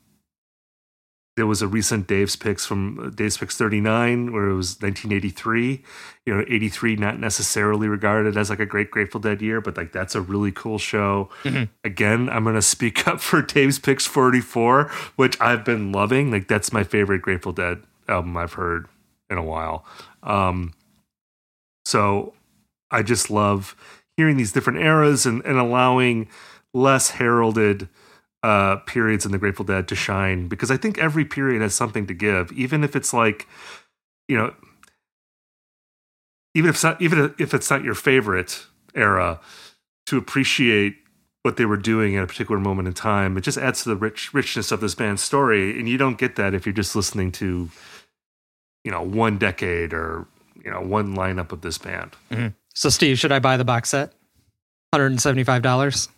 there 1.38 1.48
was 1.48 1.62
a 1.62 1.67
recent 1.67 2.08
Dave's 2.08 2.36
Picks 2.36 2.65
from 2.65 3.00
uh, 3.00 3.10
Dave's 3.10 3.38
Picks 3.38 3.58
39, 3.58 4.34
where 4.34 4.50
it 4.50 4.56
was 4.56 4.82
1983. 4.82 5.84
You 6.26 6.36
know, 6.36 6.46
83 6.48 6.98
not 6.98 7.20
necessarily 7.20 7.88
regarded 7.88 8.36
as 8.36 8.50
like 8.50 8.60
a 8.60 8.65
great 8.65 8.91
Grateful 8.91 9.22
Dead 9.22 9.41
year, 9.41 9.62
but 9.62 9.78
like 9.78 9.91
that's 9.91 10.13
a 10.13 10.22
really 10.22 10.52
cool 10.52 10.78
show. 10.78 11.30
Again, 11.84 12.30
I'm 12.30 12.44
going 12.44 12.56
to 12.56 12.62
speak 12.62 13.08
up 13.08 13.22
for 13.22 13.41
Dave's 13.41 13.80
Picks 13.80 14.06
44, 14.06 14.91
which 15.15 15.39
I've 15.39 15.63
been 15.63 15.91
loving. 15.91 16.32
Like 16.32 16.48
that's 16.48 16.74
my 16.74 16.84
favorite 16.84 17.22
Grateful 17.22 17.54
Dead 17.54 17.84
album 18.08 18.36
I've 18.36 18.54
heard 18.54 18.88
in 19.30 19.38
a 19.38 19.44
while. 19.44 19.86
Um, 20.24 20.74
so 21.86 22.34
I 22.91 23.04
just 23.04 23.32
love 23.32 23.76
hearing 24.17 24.38
these 24.38 24.52
different 24.52 24.80
eras 24.80 25.26
and, 25.26 25.44
and 25.46 25.58
allowing 25.58 26.28
less 26.74 27.12
heralded 27.12 27.88
uh, 28.43 28.77
periods 28.77 29.25
in 29.25 29.32
the 29.32 29.38
Grateful 29.38 29.65
Dead 29.65 29.88
to 29.88 29.95
shine 29.95 30.47
because 30.47 30.71
I 30.71 30.77
think 30.77 30.97
every 30.97 31.25
period 31.25 31.62
has 31.62 31.75
something 31.75 32.08
to 32.08 32.13
give, 32.13 32.51
even 32.54 32.84
if 32.84 32.95
it's 32.95 33.13
like, 33.13 33.47
you 34.27 34.38
know, 34.38 34.54
even 36.54 36.69
if 36.69 36.75
it's 36.75 36.84
not, 36.84 37.01
even 37.01 37.34
if 37.38 37.54
it's 37.54 37.69
not 37.69 37.84
your 37.84 37.95
favorite 37.95 38.65
era, 38.95 39.39
to 40.08 40.17
appreciate 40.17 40.95
what 41.43 41.58
they 41.58 41.65
were 41.65 41.77
doing 41.77 42.15
at 42.15 42.23
a 42.23 42.27
particular 42.27 42.60
moment 42.60 42.88
in 42.88 42.93
time, 42.93 43.38
it 43.38 43.41
just 43.41 43.58
adds 43.58 43.84
to 43.84 43.89
the 43.89 43.95
rich 43.95 44.34
richness 44.34 44.71
of 44.71 44.82
this 44.82 44.95
band's 44.95 45.21
story, 45.21 45.77
and 45.80 45.88
you 45.88 45.97
don't 45.97 46.17
get 46.17 46.36
that 46.36 46.54
if 46.54 46.65
you're 46.65 46.73
just 46.73 46.95
listening 46.95 47.32
to, 47.32 47.69
you 48.84 48.91
know, 48.91 49.01
one 49.01 49.38
decade 49.38 49.93
or 49.93 50.27
you 50.63 50.71
know 50.71 50.82
one 50.82 51.15
lineup 51.15 51.51
of 51.51 51.62
this 51.62 51.77
band. 51.77 52.15
So, 52.73 52.89
Steve, 52.89 53.19
should 53.19 53.32
I 53.32 53.39
buy 53.39 53.58
the 53.58 53.65
box 53.65 53.89
set? 53.89 54.13
$175? 54.93 56.10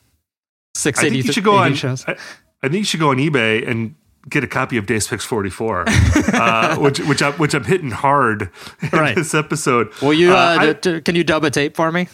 Six 0.76 1.00
I 1.00 1.04
think 1.04 1.16
you 1.26 1.32
should 1.32 1.44
go 1.44 1.56
on. 1.56 1.74
I, 1.74 2.16
I 2.64 2.68
think 2.70 2.74
you 2.74 2.84
should 2.84 3.00
go 3.00 3.12
on 3.12 3.18
eBay 3.18 3.68
and 3.68 3.96
get 4.30 4.44
a 4.44 4.48
copy 4.48 4.78
of 4.78 4.86
Dave's 4.86 5.08
Picks 5.08 5.26
44, 5.26 5.86
uh, 6.34 6.78
which 6.78 7.00
which 7.02 7.22
I'm 7.22 7.34
which 7.34 7.54
I'm 7.54 7.64
hitting 7.66 7.92
hard 7.92 8.50
in 8.82 8.90
Right. 8.90 9.16
this 9.16 9.34
episode. 9.34 9.94
Will 10.02 10.14
you? 10.14 10.34
Uh, 10.34 10.58
I- 10.60 10.74
d- 10.74 10.94
d- 10.96 11.02
can 11.02 11.16
you 11.16 11.24
dub 11.24 11.44
a 11.44 11.52
tape 11.52 11.76
for 11.76 11.92
me? 11.92 12.08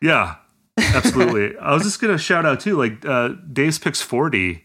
yeah, 0.00 0.36
absolutely. 0.78 1.56
I 1.58 1.74
was 1.74 1.82
just 1.82 2.00
gonna 2.00 2.18
shout 2.18 2.46
out 2.46 2.60
too, 2.60 2.76
like 2.78 3.04
uh, 3.04 3.30
Dave's 3.52 3.78
Picks 3.78 4.00
40 4.00 4.64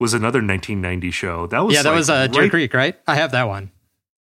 was 0.00 0.12
another 0.12 0.38
1990 0.40 1.10
show. 1.12 1.46
That 1.46 1.60
was 1.60 1.74
yeah, 1.74 1.82
that 1.82 1.90
like 1.90 1.96
was 1.98 2.10
uh, 2.10 2.26
Deer 2.26 2.42
right- 2.42 2.50
Creek, 2.50 2.74
right? 2.74 2.98
I 3.06 3.14
have 3.14 3.30
that 3.30 3.46
one. 3.46 3.70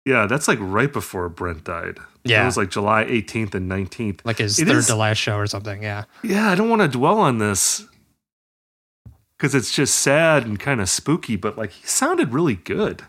Yeah, 0.05 0.27
that's 0.27 0.47
like 0.47 0.59
right 0.61 0.91
before 0.91 1.29
Brent 1.29 1.63
died. 1.63 1.97
Yeah. 2.25 2.39
that 2.39 2.45
was 2.45 2.57
like 2.57 2.69
July 2.71 3.05
18th 3.05 3.53
and 3.55 3.69
19th. 3.69 4.21
Like 4.25 4.39
his 4.39 4.59
It 4.59 4.67
third 4.67 4.77
is- 4.77 4.87
to 4.87 4.95
last 4.95 5.17
show 5.17 5.37
or 5.37 5.47
something. 5.47 5.83
Yeah. 5.83 6.05
Yeah, 6.23 6.49
I 6.49 6.55
don't 6.55 6.69
want 6.69 6.81
to 6.81 6.87
dwell 6.87 7.19
on 7.19 7.37
this 7.37 7.85
because 9.37 9.53
it's 9.55 9.71
just 9.71 9.95
sad 9.95 10.45
and 10.45 10.59
kind 10.59 10.81
of 10.81 10.89
spooky. 10.89 11.35
But 11.35 11.57
like, 11.57 11.71
he 11.71 11.85
sounded 11.87 12.33
really 12.33 12.55
good. 12.55 13.03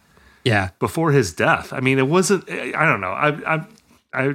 Yeah. 0.45 0.71
before 0.79 1.11
his 1.11 1.33
death. 1.33 1.73
I 1.73 1.81
mean, 1.81 1.99
it 1.99 2.07
wasn't. 2.07 2.49
Eh, 2.49 2.71
I 2.77 2.85
don't 2.87 3.01
know. 3.01 3.11
I, 3.11 3.57
I, 3.57 3.67
I, 4.15 4.35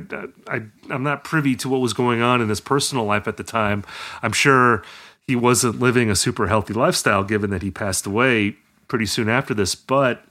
I, 0.49 0.61
I'm 0.89 1.03
not 1.03 1.23
privy 1.23 1.55
to 1.55 1.69
what 1.69 1.79
was 1.79 1.93
going 1.93 2.21
on 2.21 2.41
in 2.41 2.49
his 2.49 2.59
personal 2.59 3.05
life 3.05 3.29
at 3.29 3.37
the 3.37 3.45
time. 3.45 3.85
I'm 4.21 4.33
sure 4.33 4.83
he 5.25 5.37
wasn't 5.37 5.79
living 5.79 6.09
a 6.09 6.15
super 6.17 6.47
healthy 6.47 6.73
lifestyle, 6.73 7.23
given 7.23 7.49
that 7.51 7.61
he 7.61 7.71
passed 7.71 8.05
away 8.05 8.57
pretty 8.89 9.05
soon 9.05 9.29
after 9.29 9.53
this. 9.53 9.73
But 9.73 10.25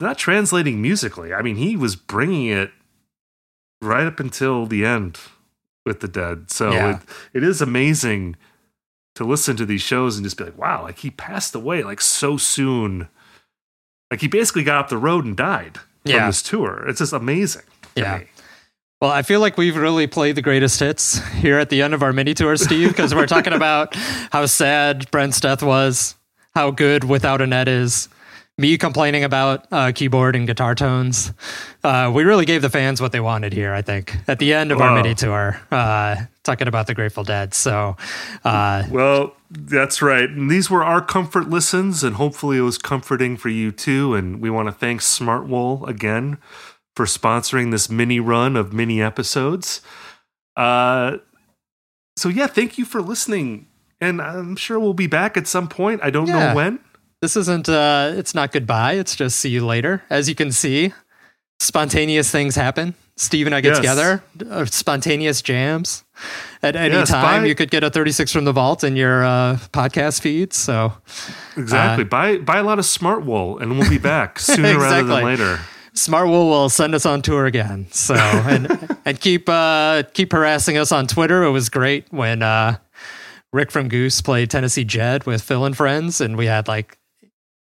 not 0.00 0.18
translating 0.18 0.82
musically. 0.82 1.32
I 1.32 1.42
mean, 1.42 1.56
he 1.56 1.76
was 1.76 1.94
bringing 1.94 2.46
it 2.48 2.72
right 3.80 4.06
up 4.06 4.20
until 4.20 4.66
the 4.66 4.84
end 4.84 5.18
with 5.86 6.00
the 6.00 6.08
Dead. 6.08 6.50
So 6.50 6.72
Yeah. 6.72 6.96
it, 6.96 7.02
it 7.34 7.44
is 7.44 7.60
amazing 7.62 8.36
to 9.14 9.24
listen 9.24 9.56
to 9.56 9.66
these 9.66 9.82
shows 9.82 10.16
and 10.16 10.24
just 10.24 10.36
be 10.36 10.44
like, 10.44 10.58
wow, 10.58 10.82
like 10.82 10.98
he 10.98 11.10
passed 11.10 11.54
away 11.54 11.82
like 11.82 12.00
so 12.00 12.36
soon. 12.36 13.08
Like 14.10 14.20
he 14.20 14.28
basically 14.28 14.64
got 14.64 14.76
off 14.76 14.88
the 14.90 14.98
road 14.98 15.24
and 15.24 15.36
died 15.36 15.76
from 16.02 16.12
Yeah. 16.12 16.26
this 16.26 16.42
tour. 16.42 16.84
It's 16.88 16.98
just 16.98 17.12
amazing. 17.12 17.62
to 17.94 18.00
Yeah. 18.02 18.18
me. 18.18 18.24
Well, 19.00 19.10
I 19.12 19.22
feel 19.22 19.38
like 19.40 19.56
we've 19.56 19.76
really 19.76 20.06
played 20.08 20.34
the 20.34 20.42
greatest 20.42 20.80
hits 20.80 21.24
here 21.34 21.58
at 21.58 21.70
the 21.70 21.82
end 21.82 21.94
of 21.94 22.02
our 22.02 22.12
mini 22.12 22.34
tour, 22.34 22.56
Steve, 22.56 22.88
because 22.88 23.14
we're 23.14 23.26
talking 23.26 23.52
about 23.52 23.94
how 24.32 24.46
sad 24.46 25.10
Brent's 25.10 25.40
death 25.40 25.62
was, 25.62 26.16
how 26.54 26.70
good 26.72 27.04
Without 27.04 27.40
a 27.40 27.46
Net 27.46 27.68
is, 27.68 28.08
me 28.58 28.76
complaining 28.76 29.22
about 29.24 29.66
uh, 29.72 29.92
keyboard 29.94 30.34
and 30.36 30.46
guitar 30.46 30.74
tones. 30.74 31.32
Uh, 31.84 32.10
we 32.12 32.24
really 32.24 32.44
gave 32.44 32.60
the 32.60 32.68
fans 32.68 33.00
what 33.00 33.12
they 33.12 33.20
wanted 33.20 33.52
here, 33.52 33.72
I 33.72 33.82
think, 33.82 34.16
at 34.26 34.40
the 34.40 34.52
end 34.52 34.72
of 34.72 34.80
our 34.80 34.88
Wow. 34.90 35.02
mini 35.02 35.14
tour, 35.14 35.60
uh, 35.70 36.16
talking 36.42 36.66
about 36.66 36.88
the 36.88 36.94
Grateful 36.94 37.22
Dead. 37.24 37.54
So, 37.54 37.96
uh, 38.44 38.82
Well, 38.90 39.34
that's 39.50 40.02
right. 40.02 40.28
And 40.28 40.50
these 40.50 40.68
were 40.68 40.84
our 40.84 41.00
comfort 41.00 41.48
listens, 41.48 42.02
and 42.02 42.16
hopefully 42.16 42.58
it 42.58 42.62
was 42.62 42.78
comforting 42.78 43.36
for 43.36 43.48
you 43.48 43.70
too. 43.70 44.14
And 44.14 44.40
we 44.40 44.50
want 44.50 44.66
to 44.66 44.72
thank 44.72 45.00
Smartwool 45.02 45.86
again 45.88 46.38
for 46.96 47.06
sponsoring 47.06 47.70
this 47.70 47.88
mini 47.88 48.18
run 48.18 48.56
of 48.56 48.72
mini 48.72 49.00
episodes. 49.00 49.80
Uh, 50.56 51.18
so 52.16 52.28
yeah, 52.28 52.48
thank 52.48 52.76
you 52.76 52.84
for 52.84 53.00
listening. 53.00 53.66
And 54.00 54.20
I'm 54.20 54.56
sure 54.56 54.80
we'll 54.80 54.94
be 54.94 55.06
back 55.06 55.36
at 55.36 55.46
some 55.46 55.68
point. 55.68 56.00
I 56.02 56.10
don't 56.10 56.26
Yeah. 56.26 56.48
know 56.50 56.54
when. 56.56 56.80
This 57.20 57.36
isn't, 57.36 57.68
uh, 57.68 58.12
it's 58.14 58.34
not 58.34 58.52
goodbye. 58.52 58.92
It's 58.94 59.16
just 59.16 59.38
see 59.40 59.48
you 59.50 59.66
later. 59.66 60.02
As 60.08 60.28
you 60.28 60.34
can 60.34 60.52
see, 60.52 60.92
spontaneous 61.60 62.30
things 62.30 62.54
happen. 62.54 62.94
Steve 63.16 63.46
and 63.46 63.54
I 63.54 63.60
get 63.60 63.70
Yes. 63.70 63.78
together, 63.78 64.22
uh, 64.48 64.64
spontaneous 64.66 65.42
jams. 65.42 66.04
At 66.62 66.76
any 66.76 66.94
Yes, 66.94 67.08
time, 67.08 67.42
buy- 67.42 67.48
you 67.48 67.56
could 67.56 67.70
get 67.72 67.82
a 67.82 67.90
36 67.90 68.30
from 68.32 68.44
the 68.44 68.52
vault 68.52 68.84
in 68.84 68.94
your 68.94 69.24
uh, 69.24 69.56
podcast 69.72 70.20
feeds. 70.20 70.56
So 70.56 70.92
Exactly. 71.56 72.04
Uh, 72.04 72.06
buy 72.08 72.38
buy 72.38 72.58
a 72.58 72.62
lot 72.62 72.78
of 72.78 72.84
Smartwool, 72.84 73.60
and 73.60 73.76
we'll 73.76 73.90
be 73.90 73.98
back 73.98 74.38
sooner 74.40 74.78
rather 74.78 75.02
than 75.02 75.10
Exactly. 75.10 75.24
later. 75.24 75.60
Smartwool 75.96 76.48
will 76.48 76.68
send 76.68 76.94
us 76.94 77.04
on 77.04 77.22
tour 77.22 77.46
again. 77.46 77.88
So 77.90 78.14
and 78.14 78.96
and 79.04 79.18
keep 79.20 79.48
uh, 79.48 80.04
keep 80.14 80.30
harassing 80.30 80.78
us 80.78 80.92
on 80.92 81.08
Twitter. 81.08 81.42
It 81.42 81.50
was 81.50 81.68
great 81.68 82.06
when 82.10 82.42
uh, 82.42 82.76
Rick 83.52 83.72
from 83.72 83.88
Goose 83.88 84.20
played 84.20 84.48
Tennessee 84.50 84.84
Jed 84.84 85.24
with 85.26 85.42
Phil 85.42 85.64
and 85.64 85.76
friends, 85.76 86.20
and 86.20 86.36
we 86.36 86.46
had 86.46 86.68
like 86.68 86.97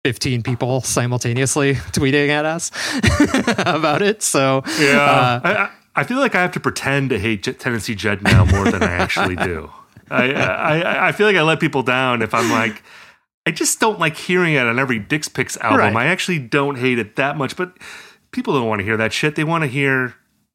15 0.06 0.44
people 0.44 0.80
simultaneously 0.82 1.74
tweeting 1.90 2.28
at 2.28 2.44
us 2.44 2.70
about 3.58 4.02
it. 4.02 4.22
So 4.22 4.62
Yeah, 4.78 5.00
uh, 5.00 5.40
I, 5.42 5.70
I- 5.96 6.04
feel 6.04 6.18
like 6.18 6.36
I 6.36 6.42
have 6.42 6.52
to 6.52 6.60
pretend 6.60 7.10
to 7.10 7.18
hate 7.18 7.42
Tennessee 7.58 7.96
Jed 7.96 8.22
now 8.22 8.44
more 8.44 8.70
than 8.70 8.84
I 8.84 8.92
actually 8.92 9.34
do. 9.34 9.68
I, 10.08 10.32
I 10.32 11.08
I 11.08 11.12
feel 11.12 11.26
like 11.26 11.34
I 11.34 11.42
let 11.42 11.58
people 11.58 11.82
down 11.82 12.22
if 12.22 12.32
I'm 12.34 12.52
like, 12.52 12.84
I 13.46 13.50
just 13.50 13.80
don't 13.80 13.98
like 13.98 14.16
hearing 14.16 14.54
it 14.54 14.64
on 14.64 14.78
every 14.78 15.00
Dick's 15.00 15.26
Picks 15.26 15.56
album. 15.56 15.78
Right. 15.80 15.96
I 15.96 16.06
actually 16.06 16.38
don't 16.38 16.76
hate 16.76 17.00
it 17.00 17.16
that 17.16 17.36
much, 17.36 17.56
but 17.56 17.76
people 18.30 18.54
don't 18.54 18.68
want 18.68 18.78
to 18.78 18.84
hear 18.84 18.96
that 18.96 19.12
shit. 19.12 19.34
They 19.34 19.42
want 19.42 19.62
to 19.64 19.68
hear 19.68 20.14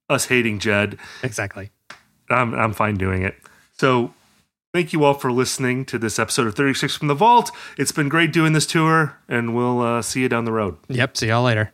us 0.09 0.27
hating 0.27 0.59
Jed. 0.59 0.97
exactly. 1.23 1.71
I'm 2.29 2.53
I'm 2.55 2.71
fine 2.71 2.95
doing 2.95 3.23
it. 3.23 3.35
So 3.77 4.13
thank 4.73 4.93
you 4.93 5.03
all 5.03 5.13
for 5.13 5.31
listening 5.31 5.85
to 5.85 5.97
this 5.97 6.17
episode 6.19 6.47
of 6.47 6.55
36 6.55 6.95
from 6.95 7.07
the 7.07 7.15
Vault. 7.15 7.51
It's 7.77 7.91
been 7.91 8.09
great 8.09 8.31
doing 8.31 8.53
this 8.53 8.65
tour, 8.65 9.17
and 9.27 9.55
we'll 9.55 9.81
uh, 9.81 10.01
see 10.01 10.21
you 10.21 10.29
down 10.29 10.45
the 10.45 10.51
road. 10.51 10.77
Yep. 10.87 11.17
See 11.17 11.27
y'all 11.27 11.43
later. 11.43 11.73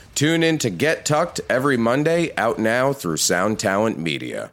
Tune 0.15 0.43
in 0.43 0.57
to 0.59 0.69
Get 0.69 1.05
Tucked 1.05 1.41
every 1.49 1.77
Monday, 1.77 2.31
out 2.37 2.59
now 2.59 2.93
through 2.93 3.17
Sound 3.17 3.59
Talent 3.59 3.97
Media. 3.97 4.51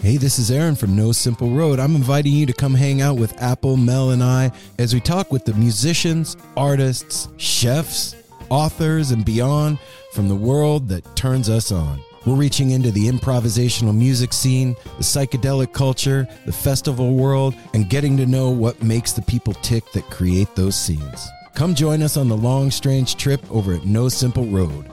Hey, 0.00 0.16
this 0.16 0.38
is 0.38 0.50
Aaron 0.50 0.74
from 0.74 0.96
No 0.96 1.12
Simple 1.12 1.50
Road. 1.50 1.78
I'm 1.78 1.94
inviting 1.94 2.32
you 2.32 2.44
to 2.46 2.52
come 2.52 2.74
hang 2.74 3.00
out 3.00 3.16
with 3.16 3.40
Apple, 3.40 3.76
Mel, 3.76 4.10
and 4.10 4.22
I 4.22 4.50
as 4.78 4.92
we 4.92 5.00
talk 5.00 5.30
with 5.30 5.44
the 5.44 5.54
musicians, 5.54 6.36
artists, 6.56 7.28
chefs, 7.36 8.16
authors, 8.48 9.12
and 9.12 9.24
beyond 9.24 9.78
from 10.12 10.28
the 10.28 10.34
world 10.34 10.88
that 10.88 11.14
turns 11.14 11.48
us 11.48 11.70
on. 11.70 12.02
We're 12.26 12.34
reaching 12.34 12.70
into 12.70 12.90
the 12.90 13.08
improvisational 13.08 13.96
music 13.96 14.32
scene, 14.32 14.74
the 14.96 15.04
psychedelic 15.04 15.72
culture, 15.72 16.28
the 16.46 16.52
festival 16.52 17.14
world, 17.14 17.54
and 17.74 17.88
getting 17.88 18.16
to 18.16 18.26
know 18.26 18.50
what 18.50 18.82
makes 18.82 19.12
the 19.12 19.22
people 19.22 19.54
tick 19.54 19.90
that 19.92 20.10
create 20.10 20.54
those 20.54 20.76
scenes. 20.76 21.28
Come 21.54 21.74
join 21.74 22.02
us 22.02 22.16
on 22.16 22.28
the 22.28 22.36
long, 22.36 22.70
strange 22.70 23.16
trip 23.16 23.40
over 23.50 23.74
at 23.74 23.84
No 23.84 24.08
Simple 24.08 24.46
Road. 24.46 24.91